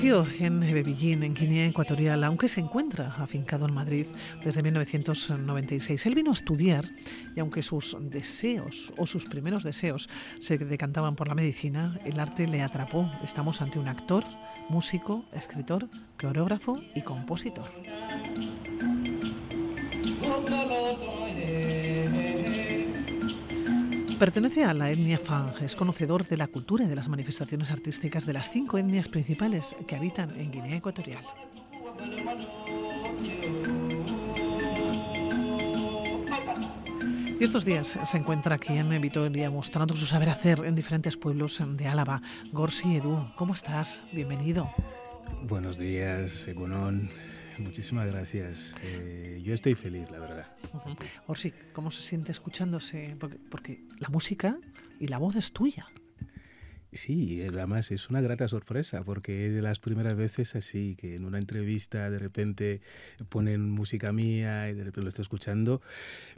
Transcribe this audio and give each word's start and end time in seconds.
Nació 0.00 0.26
en 0.38 0.60
Bebillín, 0.60 1.22
en 1.24 1.34
Guinea 1.34 1.66
Ecuatorial, 1.66 2.24
aunque 2.24 2.48
se 2.48 2.60
encuentra 2.60 3.14
afincado 3.18 3.66
en 3.66 3.74
Madrid 3.74 4.06
desde 4.42 4.62
1996. 4.62 6.06
Él 6.06 6.14
vino 6.14 6.30
a 6.30 6.32
estudiar 6.32 6.90
y 7.36 7.40
aunque 7.40 7.60
sus 7.60 7.94
deseos 8.00 8.94
o 8.96 9.04
sus 9.04 9.26
primeros 9.26 9.62
deseos 9.62 10.08
se 10.40 10.56
decantaban 10.56 11.16
por 11.16 11.28
la 11.28 11.34
medicina, 11.34 11.98
el 12.06 12.18
arte 12.18 12.48
le 12.48 12.62
atrapó. 12.62 13.12
Estamos 13.22 13.60
ante 13.60 13.78
un 13.78 13.88
actor, 13.88 14.24
músico, 14.70 15.26
escritor, 15.34 15.86
coreógrafo 16.18 16.80
y 16.94 17.02
compositor. 17.02 17.70
Pertenece 24.20 24.64
a 24.64 24.74
la 24.74 24.90
etnia 24.90 25.18
Fang, 25.18 25.54
es 25.62 25.74
conocedor 25.74 26.28
de 26.28 26.36
la 26.36 26.46
cultura 26.46 26.84
y 26.84 26.86
de 26.86 26.94
las 26.94 27.08
manifestaciones 27.08 27.70
artísticas 27.70 28.26
de 28.26 28.34
las 28.34 28.50
cinco 28.50 28.76
etnias 28.76 29.08
principales 29.08 29.74
que 29.88 29.96
habitan 29.96 30.38
en 30.38 30.50
Guinea 30.50 30.76
Ecuatorial. 30.76 31.24
Y 37.40 37.42
estos 37.42 37.64
días 37.64 37.98
se 38.04 38.18
encuentra 38.18 38.56
aquí 38.56 38.76
en 38.76 39.00
Vitoria 39.00 39.48
mostrando 39.48 39.96
su 39.96 40.04
saber 40.04 40.28
hacer 40.28 40.66
en 40.66 40.74
diferentes 40.74 41.16
pueblos 41.16 41.62
de 41.66 41.88
Álava. 41.88 42.20
Gorsi 42.52 42.96
Edu, 42.96 43.24
¿cómo 43.36 43.54
estás? 43.54 44.02
Bienvenido. 44.12 44.70
Buenos 45.48 45.78
días, 45.78 46.46
Egunon. 46.46 47.08
Muchísimas 47.60 48.06
gracias. 48.06 48.74
Eh, 48.82 49.40
yo 49.44 49.54
estoy 49.54 49.74
feliz, 49.74 50.10
la 50.10 50.18
verdad. 50.18 50.46
Orsi, 51.26 51.52
¿cómo 51.72 51.90
se 51.90 52.02
siente 52.02 52.32
escuchándose? 52.32 53.16
Porque, 53.18 53.84
la 53.98 54.08
música 54.08 54.58
y 54.98 55.06
la 55.06 55.18
voz 55.18 55.36
es 55.36 55.52
tuya. 55.52 55.86
Sí, 56.92 57.42
además 57.42 57.90
es 57.92 58.10
una 58.10 58.20
grata 58.20 58.48
sorpresa 58.48 59.04
porque 59.04 59.46
es 59.46 59.54
de 59.54 59.62
las 59.62 59.78
primeras 59.78 60.16
veces 60.16 60.56
así 60.56 60.96
que 60.96 61.14
en 61.14 61.24
una 61.24 61.38
entrevista 61.38 62.10
de 62.10 62.18
repente 62.18 62.80
ponen 63.28 63.70
música 63.70 64.12
mía 64.12 64.68
y 64.68 64.74
de 64.74 64.84
repente 64.84 65.02
lo 65.02 65.08
estoy 65.08 65.22
escuchando. 65.22 65.80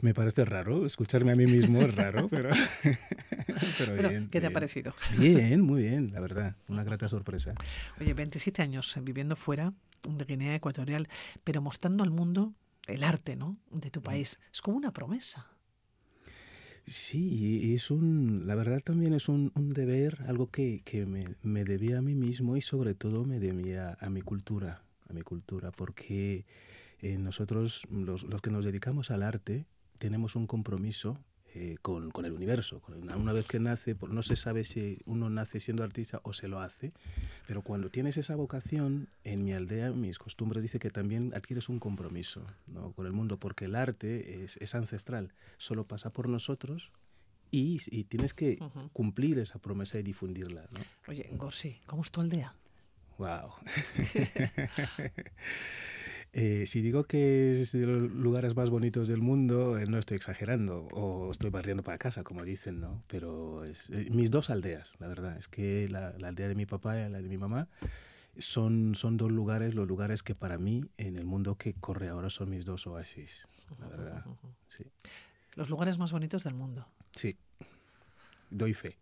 Me 0.01 0.13
parece 0.13 0.45
raro, 0.45 0.85
escucharme 0.85 1.31
a 1.31 1.35
mí 1.35 1.45
mismo 1.45 1.81
es 1.81 1.95
raro, 1.95 2.27
pero, 2.29 2.51
pero, 3.77 4.09
bien. 4.09 4.29
¿Qué 4.29 4.41
te 4.41 4.47
ha 4.47 4.53
parecido? 4.53 4.93
Bien, 5.17 5.61
muy 5.61 5.81
bien, 5.81 6.11
la 6.13 6.19
verdad, 6.19 6.55
una 6.67 6.83
grata 6.83 7.07
sorpresa. 7.07 7.53
Oye, 7.99 8.13
27 8.13 8.61
años 8.61 8.95
viviendo 9.01 9.35
fuera 9.35 9.73
de 10.07 10.25
Guinea 10.25 10.55
Ecuatorial, 10.55 11.07
pero 11.43 11.61
mostrando 11.61 12.03
al 12.03 12.11
mundo 12.11 12.53
el 12.87 13.03
arte 13.03 13.35
¿no? 13.35 13.57
de 13.71 13.89
tu 13.89 14.01
mm. 14.01 14.03
país. 14.03 14.39
Es 14.51 14.61
como 14.61 14.77
una 14.77 14.91
promesa. 14.91 15.47
Sí, 16.85 17.73
es 17.73 17.91
un, 17.91 18.45
la 18.45 18.55
verdad 18.55 18.81
también 18.83 19.13
es 19.13 19.29
un, 19.29 19.51
deber, 19.69 20.17
algo 20.27 20.51
que, 20.51 20.81
que 20.83 21.05
me, 21.05 21.23
me, 21.41 21.63
debía 21.63 21.99
a 21.99 22.01
mí 22.01 22.13
mismo 22.13 22.57
y 22.57 22.61
sobre 22.61 22.93
todo 22.93 23.23
me 23.23 23.39
debía 23.39 23.97
a 24.01 24.09
mi 24.09 24.21
cultura, 24.21 24.83
a 25.09 25.13
mi 25.13 25.21
cultura, 25.21 25.71
porque 25.71 26.45
eh, 27.01 27.17
nosotros, 27.17 27.87
los, 27.89 28.23
los 28.23 28.41
que 28.41 28.51
nos 28.51 28.65
dedicamos 28.65 29.11
al 29.11 29.23
arte, 29.23 29.65
tenemos 29.97 30.35
un 30.35 30.45
compromiso 30.45 31.17
eh, 31.55 31.77
con, 31.81 32.09
con, 32.09 32.25
el 32.25 32.33
universo. 32.33 32.81
Una, 32.87 33.31
vez 33.31 33.45
que 33.45 33.59
nace, 33.59 33.93
pues 33.93 34.11
no 34.11 34.23
se 34.23 34.35
sabe 34.35 34.63
si 34.63 34.99
uno 35.05 35.29
nace 35.29 35.59
siendo 35.59 35.83
artista 35.83 36.19
o 36.23 36.33
se 36.33 36.47
lo 36.47 36.59
hace, 36.59 36.93
pero 37.47 37.61
cuando 37.61 37.89
tienes 37.89 38.17
esa 38.17 38.35
vocación, 38.35 39.07
en 39.23 39.43
mi 39.43 39.53
aldea, 39.53 39.91
mis 39.91 40.17
costumbres 40.17 40.63
dice 40.63 40.79
que 40.79 40.89
también 40.89 41.31
adquieres 41.35 41.69
un 41.69 41.79
compromiso 41.79 42.45
¿no? 42.65 42.91
con 42.93 43.05
el 43.05 43.11
mundo, 43.11 43.37
porque 43.37 43.65
el 43.65 43.75
arte 43.75 44.43
es, 44.43 44.57
es 44.57 44.73
ancestral, 44.73 45.33
solo 45.57 45.85
pasa 45.85 46.11
por 46.11 46.27
nosotros 46.27 46.91
y, 47.51 47.79
y 47.87 48.05
tienes 48.05 48.33
que 48.33 48.57
cumplir 48.91 49.37
esa 49.37 49.59
promesa 49.59 49.99
y 49.99 50.03
difundirla. 50.03 50.67
¿no? 50.71 50.79
Oye, 51.07 51.29
Gorsi, 51.33 51.79
¿cómo 51.85 52.01
es 52.01 52.11
tu 52.11 52.21
aldea? 52.21 52.55
Wow. 53.19 53.53
Eh, 56.35 56.65
si 56.65 56.81
digo 56.81 57.03
que 57.03 57.61
es 57.61 57.73
de 57.73 57.85
los 57.85 58.11
lugares 58.11 58.55
más 58.55 58.71
bonitos 58.71 59.07
del 59.07 59.21
mundo, 59.21 59.77
eh, 59.77 59.85
no 59.85 59.99
estoy 59.99 60.15
exagerando 60.15 60.87
o 60.91 61.29
estoy 61.29 61.51
barriendo 61.51 61.83
para 61.83 61.99
casa, 61.99 62.23
como 62.23 62.43
dicen, 62.43 62.79
¿no? 62.79 63.03
Pero 63.07 63.63
es, 63.63 63.91
eh, 63.91 64.07
mis 64.09 64.31
dos 64.31 64.49
aldeas, 64.49 64.95
la 64.99 65.07
verdad, 65.07 65.37
es 65.37 65.47
que 65.47 65.87
la, 65.87 66.07
aldea 66.07 66.47
de 66.47 66.55
mi 66.55 66.65
papá 66.65 66.99
y 66.99 67.07
la 67.07 67.21
de 67.21 67.29
mi 67.29 67.37
mamá 67.37 67.67
son, 68.35 68.95
son 68.95 69.15
dos 69.15 69.31
lugares, 69.31 69.75
los 69.75 69.87
lugares 69.87 70.23
que 70.23 70.33
para 70.33 70.57
mí 70.57 70.83
en 70.97 71.17
el 71.17 71.25
mundo 71.25 71.55
que 71.55 71.75
corre 71.75 72.07
ahora 72.09 72.31
son 72.31 72.49
mis 72.49 72.65
dos 72.65 72.87
oasis, 72.87 73.47
la 73.79 73.87
verdad. 73.87 74.25
Sí. 74.69 74.85
Los 75.53 75.69
lugares 75.69 75.99
más 75.99 76.11
bonitos 76.11 76.43
del 76.43 76.55
mundo. 76.55 76.87
Sí, 77.15 77.37
doy 78.49 78.73
fe. 78.73 78.97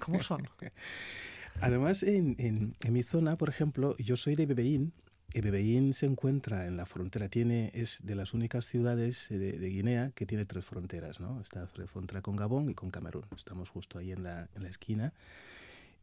¿Cómo 0.00 0.22
son? 0.22 0.46
Además, 1.62 2.02
en, 2.02 2.36
en, 2.38 2.74
en, 2.82 2.92
mi 2.92 3.02
zona, 3.02 3.36
por 3.36 3.48
ejemplo, 3.48 3.96
yo 3.96 4.16
soy 4.16 4.36
de 4.36 4.44
Bebeín, 4.44 4.92
Bebeín 5.34 5.92
se 5.92 6.06
encuentra 6.06 6.66
en 6.66 6.76
la 6.76 6.86
frontera, 6.86 7.28
tiene, 7.28 7.70
es 7.74 7.98
de 8.02 8.14
las 8.14 8.34
únicas 8.34 8.64
ciudades 8.64 9.28
de, 9.28 9.52
Guinea 9.68 10.10
que 10.14 10.26
tiene 10.26 10.44
tres 10.44 10.64
fronteras, 10.64 11.20
¿no? 11.20 11.40
Está 11.40 11.66
frontera 11.66 12.22
con 12.22 12.36
Gabón 12.36 12.70
y 12.70 12.74
con 12.74 12.90
Camerún. 12.90 13.24
Estamos 13.36 13.68
justo 13.68 13.98
ahí 13.98 14.12
en 14.12 14.22
la, 14.22 14.48
en 14.54 14.62
la 14.62 14.68
esquina. 14.68 15.12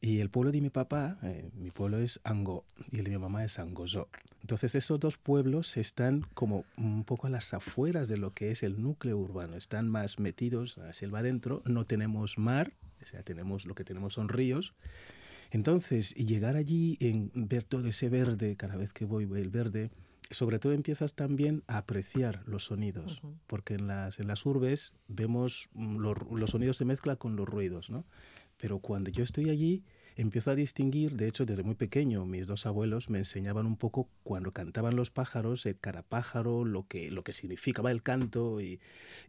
Y 0.02 0.20
el 0.20 0.30
pueblo 0.30 0.52
de 0.52 0.62
mi 0.62 0.70
papá, 0.70 1.18
eh, 1.24 1.50
mi 1.56 1.72
pueblo 1.72 1.98
es 1.98 2.20
Ango 2.24 2.66
y 2.92 3.00
el 3.00 3.06
de 3.06 3.12
mi 3.12 3.18
mamá 3.18 3.44
es 3.44 3.58
Angozo. 3.58 4.08
Entonces 4.42 4.76
esos 4.76 5.00
dos 5.00 5.18
pueblos 5.18 5.78
están 5.78 6.22
como 6.36 6.66
un 6.78 7.04
poco 7.04 7.26
a 7.26 7.32
las 7.32 7.54
afueras 7.54 8.08
de 8.08 8.18
lo 8.18 8.32
que 8.32 8.52
es 8.52 8.62
el 8.62 8.82
núcleo 8.82 9.18
urbano, 9.18 9.58
están 9.58 9.90
más 9.90 10.20
metidos 10.20 10.78
a 10.78 10.94
selva 10.94 11.20
adentro, 11.20 11.64
no 11.66 11.86
tenemos 11.86 12.38
mar, 12.38 12.74
o 13.02 13.06
sea, 13.06 13.24
tenemos 13.24 13.66
lo 13.66 13.74
que 13.74 13.84
tenemos 13.84 14.14
son 14.14 14.30
ríos 14.30 14.76
entonces, 15.56 16.14
llegar 16.16 16.58
allí, 16.58 16.98
en 17.00 17.32
ver 17.34 17.64
todo 17.64 17.88
ese 17.88 18.10
verde, 18.10 18.58
cada 18.58 18.76
vez 18.76 18.92
que 18.92 19.06
voy, 19.06 19.24
el 19.24 19.50
verde, 19.50 19.90
sobre 20.30 20.60
todo 20.60 20.74
empiezas 20.74 21.14
también 21.14 21.64
a 21.68 21.78
apreciar 21.78 22.44
los 22.46 22.66
sonidos, 22.66 23.22
porque 23.48 23.76
en 23.76 23.88
las, 23.88 24.20
en 24.20 24.28
las 24.28 24.46
urbes 24.46 24.92
vemos 25.08 25.70
mm, 25.74 25.96
los, 25.96 26.50
sonidos 26.52 26.76
se 26.76 26.84
mezclan 26.84 27.16
con 27.16 27.38
los 27.38 27.48
ruidos, 27.48 27.90
¿no? 27.90 28.04
Pero 28.58 28.80
cuando 28.80 29.12
yo 29.12 29.24
estoy 29.24 29.50
allí, 29.50 29.86
empiezo 30.18 30.52
a 30.52 30.56
distinguir, 30.56 31.16
de 31.16 31.30
hecho 31.30 31.46
desde 31.46 31.64
muy 31.64 31.76
pequeño 31.76 32.26
mis 32.26 32.48
dos 32.48 32.66
abuelos 32.66 33.10
me 33.10 33.20
enseñaban 33.20 33.66
un 33.66 33.78
poco 33.78 34.10
cuando 34.24 34.52
cantaban 34.52 34.98
los 34.98 35.10
pájaros, 35.10 35.66
el 35.66 35.80
carapájaro, 35.80 36.66
lo 36.66 36.86
que, 36.86 37.10
lo 37.12 37.24
que 37.24 37.32
significaba 37.32 37.92
el 37.92 38.04
canto 38.04 38.60
y, 38.60 38.82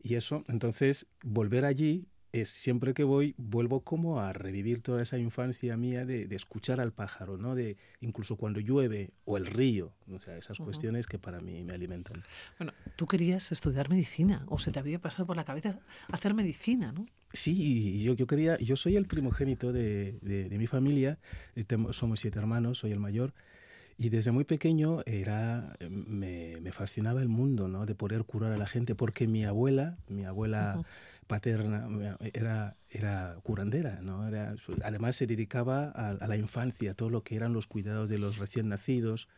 y 0.02 0.16
eso. 0.16 0.42
Entonces, 0.48 1.06
volver 1.22 1.64
allí 1.64 2.08
es 2.40 2.50
siempre 2.50 2.92
que 2.92 3.04
voy 3.04 3.34
vuelvo 3.38 3.80
como 3.80 4.20
a 4.20 4.32
revivir 4.32 4.82
toda 4.82 5.02
esa 5.02 5.18
infancia 5.18 5.76
mía 5.76 6.04
de, 6.04 6.26
escuchar 6.34 6.80
al 6.80 6.92
pájaro, 6.92 7.38
¿no? 7.38 7.54
De 7.54 7.76
incluso 8.00 8.36
cuando 8.36 8.60
llueve 8.60 9.10
o 9.24 9.36
el 9.36 9.46
río, 9.46 9.92
o 10.12 10.18
sea, 10.18 10.36
esas 10.36 10.58
cuestiones 10.58 11.06
que 11.06 11.18
para 11.18 11.40
mí 11.40 11.64
me 11.64 11.72
alimentan. 11.72 12.22
Bueno, 12.58 12.72
tú 12.96 13.06
querías 13.06 13.52
estudiar 13.52 13.88
medicina 13.88 14.44
o 14.48 14.58
se 14.58 14.70
te 14.70 14.78
había 14.78 14.98
pasado 14.98 15.26
por 15.26 15.36
la 15.36 15.44
cabeza 15.44 15.78
hacer 16.12 16.34
medicina, 16.34 16.92
¿no? 16.92 17.06
Sí, 17.32 18.02
yo, 18.02 18.14
yo 18.14 18.26
quería, 18.26 18.58
yo 18.58 18.76
soy 18.76 18.96
el 18.96 19.06
primogénito 19.06 19.72
de, 19.72 20.18
de, 20.22 20.58
mi 20.58 20.66
familia, 20.66 21.18
eh, 21.54 21.64
somos 21.90 22.20
siete 22.20 22.38
hermanos, 22.38 22.78
soy 22.78 22.92
el 22.92 23.00
mayor. 23.00 23.34
Y 23.98 24.10
desde 24.10 24.30
muy 24.30 24.44
pequeño 24.44 25.00
era, 25.06 25.74
me, 25.88 26.60
me, 26.60 26.70
fascinaba 26.70 27.22
el 27.22 27.28
mundo, 27.28 27.66
¿no? 27.66 27.86
De 27.86 27.94
poder 27.94 28.24
curar 28.24 28.52
a 28.52 28.58
la 28.58 28.66
gente, 28.66 28.94
porque 28.94 29.26
mi 29.26 29.44
abuela, 29.44 29.96
mi 30.08 30.26
abuela 30.26 30.84
paterna 31.26 31.88
era, 32.32 32.76
era 32.88 33.36
curandera, 33.42 34.00
¿no? 34.02 34.26
Era, 34.26 34.54
además 34.82 35.16
se 35.16 35.26
dedicaba 35.26 35.90
a, 35.90 36.26
la 36.26 36.36
infancia, 36.36 36.94
todo 36.94 37.10
lo 37.10 37.22
que 37.22 37.36
eran 37.36 37.52
los 37.52 37.66
cuidados 37.66 38.08
de 38.08 38.18
los 38.18 38.38
recién 38.38 38.68
nacidos. 38.68 39.28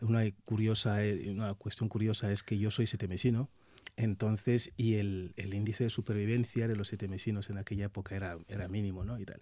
Una, 0.00 0.30
curiosa, 0.44 1.04
eh, 1.04 1.30
una 1.30 1.54
cuestión 1.54 1.88
curiosa 1.88 2.30
es 2.30 2.42
que 2.42 2.58
yo 2.58 2.70
soy 2.70 2.86
setemesino 2.86 3.48
Entonces, 3.96 4.72
y 4.76 4.94
el, 4.94 5.32
el, 5.36 5.54
índice 5.54 5.82
de 5.82 5.90
supervivencia 5.90 6.68
de 6.68 6.76
los 6.76 6.86
siete 6.86 7.08
mesinos 7.08 7.50
en 7.50 7.58
aquella 7.58 7.86
época 7.86 8.14
era, 8.14 8.38
era 8.48 8.68
mínimo, 8.68 9.04
¿no? 9.04 9.18
Y, 9.18 9.24
tal. 9.24 9.40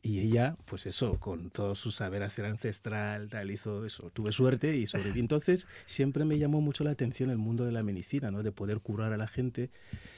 y 0.00 0.20
ella, 0.20 0.56
pues 0.64 0.86
eso, 0.86 1.20
con 1.20 1.50
todo 1.50 1.74
su 1.74 1.90
saber 1.90 2.22
hacer 2.22 2.46
ancestral, 2.46 3.28
tal, 3.28 3.50
hizo 3.50 3.84
eso. 3.84 4.10
Tuve 4.10 4.32
suerte 4.32 4.74
y 4.76 4.86
sobreviví. 4.86 5.20
Entonces, 5.20 5.66
siempre 5.84 6.24
me 6.24 6.38
llamó 6.38 6.62
mucho 6.62 6.84
la 6.84 6.90
atención 6.90 7.28
el 7.28 7.36
mundo 7.36 7.66
de 7.66 7.72
la 7.72 7.82
medicina, 7.82 8.30
¿no? 8.30 8.42
De 8.42 8.50
poder 8.50 8.80
curar 8.80 9.12
a 9.12 9.18
la 9.18 9.28
gente. 9.28 9.68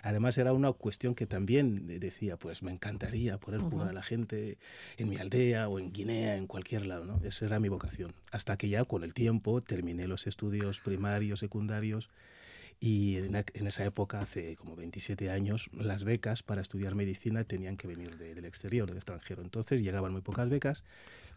Además, 0.03 0.39
era 0.39 0.53
una 0.53 0.73
cuestión 0.73 1.17
que 1.17 1.27
también 1.27 1.99
decía, 1.99 2.37
pues 2.37 2.63
me 2.63 2.71
encantaría 2.71 3.39
poder 3.39 3.61
curar 3.61 3.89
a 3.89 3.93
la 3.93 4.05
gente 4.05 4.59
en 4.99 5.09
mi 5.09 5.17
aldea 5.17 5.69
o 5.69 5.81
en 5.81 5.93
Guinea, 5.93 6.37
en 6.37 6.47
cualquier 6.47 6.87
lado, 6.87 7.07
¿no? 7.07 7.21
Esa 7.25 7.47
era 7.47 7.59
mi 7.59 7.69
vocación. 7.69 8.13
Hasta 8.31 8.57
que 8.57 8.69
ya 8.69 8.85
con 8.85 9.03
el 9.03 9.15
tiempo 9.15 9.63
terminé 9.63 10.07
los 10.07 10.29
estudios 10.29 10.79
primarios, 10.79 11.41
secundarios 11.41 12.09
y 12.81 13.19
en, 13.19 13.37
esa 13.67 13.85
época, 13.85 14.21
hace 14.21 14.57
como 14.57 14.75
27 14.75 15.31
años, 15.31 15.69
las 15.73 16.05
becas 16.05 16.43
para 16.43 16.63
estudiar 16.63 16.95
medicina 16.95 17.45
tenían 17.45 17.77
que 17.77 17.87
venir 17.87 18.17
del 18.17 18.47
exterior, 18.47 18.89
del 18.89 18.97
extranjero. 18.97 19.43
Entonces 19.43 19.83
llegaban 19.83 20.13
muy 20.13 20.23
pocas 20.23 20.49
becas 20.49 20.83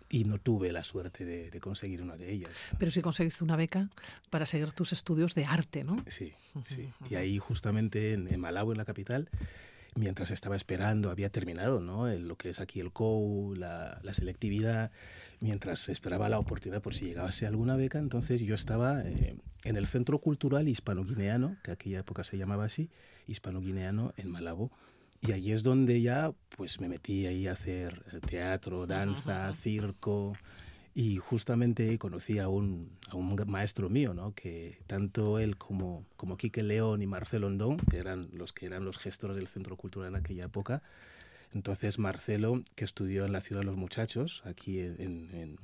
y 0.10 0.24
no 0.24 0.38
tuve 0.38 0.72
la 0.72 0.86
suerte 0.86 1.26
de, 1.26 1.60
conseguir 1.60 2.02
una 2.02 2.16
de 2.16 2.32
ellas. 2.32 2.52
Pero 2.80 2.92
sí 2.92 3.02
conseguiste 3.02 3.44
una 3.44 3.58
beca 3.58 3.90
para 4.30 4.46
seguir 4.46 4.72
tus 4.72 4.94
estudios 4.94 5.36
de 5.36 5.44
arte, 5.44 5.84
¿no? 5.84 5.98
Sí, 6.08 6.34
sí. 6.64 6.90
Y 7.10 7.16
ahí 7.16 7.40
justamente 7.40 8.14
en, 8.14 8.34
en 8.34 8.40
Malabo, 8.40 8.72
en 8.72 8.78
la 8.78 8.86
capital, 8.86 9.30
mientras 9.96 10.32
estaba 10.32 10.56
esperando, 10.56 11.10
había 11.10 11.30
terminado 11.30 11.80
¿no? 11.80 12.08
lo 12.08 12.36
que 12.36 12.50
es 12.50 12.60
aquí 12.60 12.80
el 12.80 12.92
COU, 12.92 13.56
la, 13.56 14.00
la 14.04 14.14
selectividad, 14.14 14.92
mientras 15.40 15.90
esperaba 15.90 16.30
la 16.30 16.40
oportunidad 16.40 16.82
por 16.82 16.94
si 16.94 17.06
llegase 17.06 17.46
alguna 17.46 17.76
beca, 17.76 18.00
entonces 18.00 18.42
yo 18.42 18.56
estaba 18.56 19.02
eh, 19.02 19.36
en 19.64 19.76
el 19.76 19.88
Centro 19.88 20.20
Cultural 20.20 20.68
Hispano-Guineano, 20.68 21.58
que 21.64 21.72
aquella 21.72 22.00
época 22.00 22.24
se 22.24 22.38
llamaba 22.38 22.66
así, 22.66 22.90
Hispano-Guineano, 23.28 24.14
en 24.18 24.30
Malabo. 24.30 24.72
Y 25.22 25.32
allí 25.32 25.52
es 25.52 25.64
donde 25.64 26.02
ya 26.02 26.34
pues 26.58 26.82
me 26.82 26.90
metí 26.90 27.26
ahí 27.28 27.48
a 27.48 27.54
hacer 27.54 28.04
eh, 28.12 28.20
teatro, 28.26 28.88
danza, 28.88 29.54
circo. 29.54 30.34
Y 30.96 31.18
justamente 31.18 31.98
conocí 31.98 32.38
a 32.38 32.50
un, 32.50 32.92
a 33.10 33.16
un 33.16 33.36
maestro 33.48 33.90
mío, 33.90 34.14
¿no? 34.14 34.34
que 34.36 34.78
tanto 34.86 35.40
él 35.40 35.58
como, 35.58 36.06
como 36.18 36.38
Quique 36.38 36.62
León 36.62 37.02
y 37.02 37.08
Marcelo 37.08 37.48
Ondón, 37.48 37.78
que 37.78 37.98
eran 37.98 38.30
los 38.32 38.54
que 38.54 38.68
eran 38.68 38.86
los 38.86 39.00
gestores 39.00 39.36
del 39.36 39.48
Centro 39.48 39.76
Cultural 39.76 40.10
en 40.10 40.16
aquella 40.16 40.46
época, 40.46 40.84
entonces 41.54 42.00
Marcelo, 42.00 42.64
que 42.76 42.84
estudió 42.84 43.26
en 43.26 43.32
la 43.32 43.42
Ciudad 43.42 43.62
de 43.62 43.66
los 43.66 43.78
Muchachos, 43.78 44.44
aquí 44.46 44.80
en, 44.80 45.58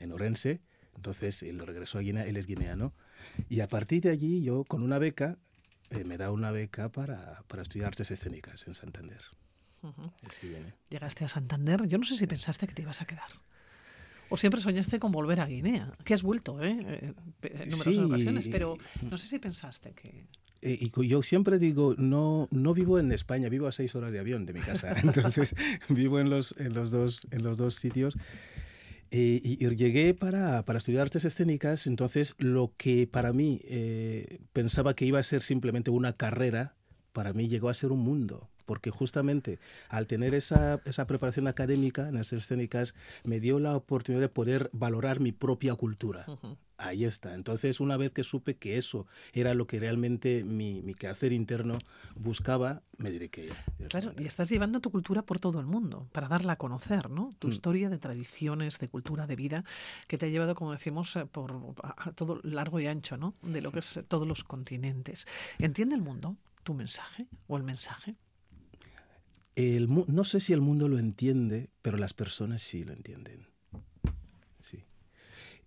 en, 0.00 0.12
Orense, 0.12 0.60
entonces 0.96 1.42
él 1.42 1.58
regresó 1.60 1.98
a 1.98 2.00
Guinea, 2.00 2.26
él 2.26 2.36
es 2.36 2.46
guineano, 2.46 2.92
y 3.48 3.60
a 3.60 3.68
partir 3.68 4.02
de 4.02 4.10
allí 4.10 4.42
yo 4.42 4.64
con 4.64 4.82
una 4.82 4.98
beca, 4.98 5.38
eh, 5.90 6.04
me 6.04 6.16
da 6.16 6.30
una 6.30 6.50
beca 6.50 6.88
para, 6.88 7.42
para, 7.46 7.62
estudiar 7.62 7.88
artes 7.88 8.10
escénicas 8.10 8.66
en 8.66 8.74
Santander. 8.74 9.20
Llegaste 10.88 11.24
a 11.24 11.28
Santander, 11.28 11.86
yo 11.86 11.98
no 11.98 12.04
sé 12.04 12.16
si 12.16 12.26
pensaste 12.26 12.66
que 12.66 12.74
te 12.74 12.82
ibas 12.82 13.02
a 13.02 13.04
quedar. 13.04 13.28
¿O 14.34 14.36
siempre 14.36 14.60
soñaste 14.60 14.98
con 14.98 15.12
volver 15.12 15.38
a 15.38 15.46
Guinea? 15.46 15.92
Que 16.04 16.12
has 16.12 16.24
vuelto, 16.24 16.60
¿eh? 16.60 16.76
eh 16.82 17.12
en 17.42 17.68
numerosas 17.68 17.98
ocasiones, 17.98 18.48
pero 18.48 18.76
no 19.08 19.16
sé 19.16 19.28
si 19.28 19.38
pensaste 19.38 19.92
que... 19.92 20.26
Eh, 20.60 20.90
y 20.92 21.06
yo 21.06 21.22
siempre 21.22 21.60
digo, 21.60 21.94
no, 21.98 22.48
no 22.50 22.74
vivo 22.74 22.98
en 22.98 23.12
España, 23.12 23.48
vivo 23.48 23.68
a 23.68 23.72
seis 23.72 23.94
horas 23.94 24.10
de 24.10 24.18
avión 24.18 24.44
de 24.44 24.52
mi 24.52 24.58
casa. 24.58 24.92
Entonces, 25.04 25.54
vivo 25.88 26.18
en 26.18 26.30
los, 26.30 26.52
en 26.58 26.74
los, 26.74 26.90
dos, 26.90 27.28
en 27.30 27.44
los 27.44 27.58
dos 27.58 27.76
sitios. 27.76 28.18
Eh, 29.12 29.40
y, 29.40 29.68
llegué 29.76 30.14
para, 30.14 30.64
para, 30.64 30.78
estudiar 30.78 31.02
artes 31.02 31.24
escénicas, 31.24 31.86
entonces 31.86 32.34
lo 32.38 32.72
que 32.76 33.06
para 33.06 33.32
mí 33.32 33.60
eh, 33.62 34.40
pensaba 34.52 34.94
que 34.96 35.04
iba 35.04 35.20
a 35.20 35.22
ser 35.22 35.42
simplemente 35.42 35.92
una 35.92 36.14
carrera, 36.14 36.74
para 37.12 37.32
mí 37.32 37.46
llegó 37.46 37.68
a 37.68 37.74
ser 37.74 37.92
un 37.92 38.00
mundo 38.00 38.50
porque 38.66 38.90
justamente 38.90 39.58
al 39.88 40.06
tener 40.06 40.34
esa, 40.34 40.80
esa 40.84 41.06
preparación 41.06 41.48
académica 41.48 42.08
en 42.08 42.14
las 42.14 42.32
escénicas 42.32 42.94
me 43.24 43.40
dio 43.40 43.58
la 43.58 43.76
oportunidad 43.76 44.22
de 44.22 44.28
poder 44.28 44.70
valorar 44.72 45.20
mi 45.20 45.32
propia 45.32 45.74
cultura. 45.74 46.26
Ahí 46.76 47.04
está. 47.04 47.34
Entonces, 47.34 47.78
una 47.78 47.96
vez 47.96 48.10
que 48.10 48.24
supe 48.24 48.56
que 48.56 48.76
eso 48.76 49.06
era 49.32 49.54
lo 49.54 49.66
que 49.66 49.78
realmente 49.78 50.42
mi, 50.42 50.82
mi 50.82 50.94
quehacer 50.94 51.32
interno 51.32 51.78
buscaba, 52.16 52.82
me 52.98 53.12
dediqué. 53.12 53.50
Claro, 53.88 54.12
y 54.18 54.24
estás 54.26 54.48
llevando 54.48 54.80
tu 54.80 54.90
cultura 54.90 55.22
por 55.22 55.38
todo 55.38 55.60
el 55.60 55.66
mundo 55.66 56.08
para 56.12 56.26
darla 56.26 56.54
a 56.54 56.56
conocer, 56.56 57.10
¿no? 57.10 57.32
Tu 57.38 57.46
mm. 57.46 57.50
historia 57.50 57.90
de 57.90 57.98
tradiciones, 57.98 58.78
de 58.80 58.88
cultura, 58.88 59.26
de 59.26 59.36
vida, 59.36 59.64
que 60.08 60.18
te 60.18 60.26
ha 60.26 60.28
llevado, 60.28 60.54
como 60.56 60.72
decimos, 60.72 61.14
eh, 61.14 61.26
por 61.26 61.74
todo 62.16 62.40
largo 62.42 62.80
y 62.80 62.88
ancho, 62.88 63.16
¿no? 63.16 63.34
De 63.42 63.60
lo 63.60 63.70
que 63.70 63.78
es 63.78 64.00
todos 64.08 64.26
los 64.26 64.42
continentes. 64.42 65.26
¿Entiende 65.58 65.94
el 65.94 66.02
mundo 66.02 66.36
tu 66.64 66.74
mensaje 66.74 67.28
o 67.46 67.56
el 67.56 67.62
mensaje? 67.62 68.16
No 69.56 70.24
sé 70.24 70.40
si 70.40 70.52
el 70.52 70.60
mundo 70.60 70.88
lo 70.88 70.98
entiende, 70.98 71.70
pero 71.82 71.96
las 71.96 72.12
personas 72.12 72.62
sí 72.62 72.84
lo 72.84 72.92
entienden. 72.92 73.46
Sí. 74.60 74.84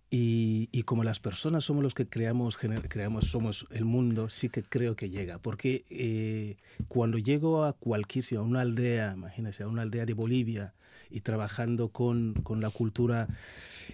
Y, 0.10 0.84
como 0.84 1.04
las 1.04 1.19
personas 1.19 1.66
somos 1.66 1.84
los 1.84 1.94
que 1.94 2.07
creamos, 2.07 2.57
creamos, 2.57 3.25
somos 3.25 3.68
el 3.72 3.86
mundo, 3.86 4.30
sí 4.30 4.50
que 4.50 4.63
creo 4.63 4.95
que 4.95 5.10
llega. 5.10 5.38
Porque 5.38 5.86
eh, 5.89 6.57
cuando 6.88 7.18
llego 7.18 7.66
a 7.66 7.74
cualquier 7.74 8.25
a 8.38 8.42
una 8.42 8.62
aldea, 8.62 9.13
imagínense, 9.13 9.63
a 9.63 9.68
una 9.68 9.81
aldea 9.81 10.06
de 10.06 10.13
Bolivia 10.13 10.74
y 11.10 11.22
trabajando 11.22 11.89
con, 11.89 12.34
con 12.44 12.62
la 12.62 12.69
cultura 12.69 13.28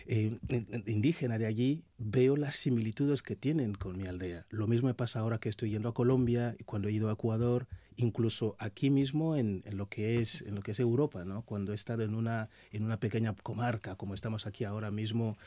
eh, 0.06 0.38
indígena 0.86 1.38
de 1.38 1.45
allí, 1.45 1.84
veo 1.98 2.36
las 2.36 2.56
similitudes 2.56 3.22
que 3.22 3.36
tienen 3.36 3.74
con 3.74 3.98
mi 3.98 4.07
aldea. 4.07 4.45
Lo 4.50 4.68
mismo 4.68 4.88
me 4.88 4.94
pasa 4.94 5.19
ahora 5.19 5.40
que 5.40 5.50
estoy 5.50 5.72
yendo 5.72 5.90
a 5.90 5.94
Colombia, 5.94 6.56
cuando 6.66 6.88
he 6.88 6.92
ido 6.92 7.10
a 7.10 7.13
Ecuador, 7.13 7.68
incluso 7.95 8.56
aquí 8.60 8.90
mismo 8.90 9.36
en, 9.36 9.63
lo 9.72 9.88
que 9.88 10.19
es 10.19 10.42
en 10.42 10.56
lo 10.56 10.62
que 10.62 10.72
es 10.72 10.80
Europa, 10.80 11.25
¿no? 11.25 11.44
Cuando 11.44 11.72
he 11.72 11.75
estado 11.75 12.04
en 12.04 12.16
una 12.16 12.50
en 12.72 12.84
una 12.84 13.00
pequeña 13.00 13.36
comarca 13.36 13.95
como 13.95 14.13
estamos 14.13 14.48
aquí 14.48 14.63
ahora 14.63 14.92
mismo 14.92 15.38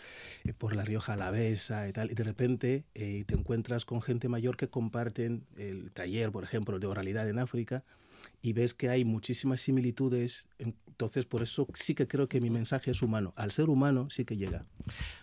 eh, 0.45 0.53
por 0.53 0.75
la 0.75 0.85
Rioja 0.85 1.15
Alavesa 1.15 1.89
y 1.89 1.93
tal, 1.93 2.11
y 2.11 2.15
de 2.15 2.25
repente 2.25 2.85
eh, 2.95 3.25
te 3.27 3.35
encuentras 3.35 3.85
con 3.85 4.03
gente 4.03 4.29
mayor 4.29 4.57
que 4.57 4.69
comparten 4.69 5.45
el 5.57 5.91
taller, 5.93 6.31
por 6.31 6.45
ejemplo, 6.45 6.79
de 6.79 6.87
oralidad 6.87 7.29
en 7.29 7.39
África 7.39 7.85
y 8.47 8.53
ves 8.53 8.75
que 8.75 8.89
hay 8.89 9.05
muchísimas 9.05 9.61
similitudes, 9.61 10.47
entonces 10.61 11.27
por 11.27 11.43
eso 11.43 11.67
sí 11.75 11.97
que 11.97 12.07
creo 12.07 12.29
que 12.29 12.41
mi 12.41 12.49
mensaje 12.49 12.93
es 12.93 13.03
humano. 13.03 13.35
Al 13.37 13.51
ser 13.51 13.69
humano 13.69 14.09
sí 14.09 14.25
que 14.25 14.37
llega. 14.37 14.65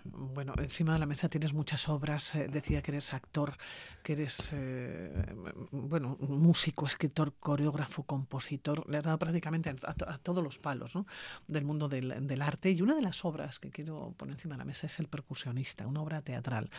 Bueno, 0.03 0.53
encima 0.57 0.91
de 0.91 0.99
la 0.99 1.05
mesa 1.05 1.29
tienes 1.29 1.53
muchas 1.53 1.87
obras, 1.87 2.35
eh, 2.35 2.49
decía 2.51 2.81
que 2.81 2.91
eres 2.91 3.13
actor, 3.13 3.55
que 4.03 4.13
eres, 4.13 4.49
eh, 4.51 5.33
bueno, 5.71 6.17
músico, 6.19 6.85
escritor, 6.85 7.33
coreógrafo, 7.39 8.03
compositor, 8.03 8.87
le 8.89 8.97
has 8.97 9.05
dado 9.05 9.17
prácticamente 9.17 9.69
a, 9.69 10.17
todos 10.17 10.43
los 10.43 10.59
palos 10.59 10.93
¿no? 10.93 11.07
del 11.47 11.63
mundo 11.63 11.87
del, 11.87 12.27
del, 12.27 12.41
arte. 12.41 12.71
Y 12.71 12.81
una 12.81 12.93
de 12.93 13.01
las 13.01 13.23
obras 13.23 13.57
que 13.57 13.71
quiero 13.71 14.13
poner 14.17 14.33
encima 14.33 14.55
de 14.55 14.59
la 14.59 14.65
mesa 14.65 14.87
es 14.87 14.99
El 14.99 15.07
percusionista, 15.07 15.87
una 15.87 16.01
obra 16.01 16.21
teatral, 16.21 16.69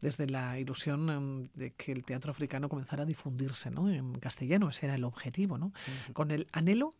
desde 0.00 0.26
la 0.26 0.58
ilusión 0.58 1.10
em, 1.10 1.48
de 1.54 1.74
que 1.74 1.92
el 1.92 2.02
teatro 2.02 2.30
africano 2.30 2.70
comenzara 2.70 3.02
a 3.02 3.06
difundirse 3.06 3.70
¿no? 3.70 3.90
en 3.90 4.14
castellano, 4.14 4.70
ese 4.70 4.86
era 4.86 4.94
el 4.94 5.04
objetivo, 5.04 5.58
¿no? 5.58 5.72
Con 6.12 6.30
el 6.30 6.48
anhelo 6.52 6.94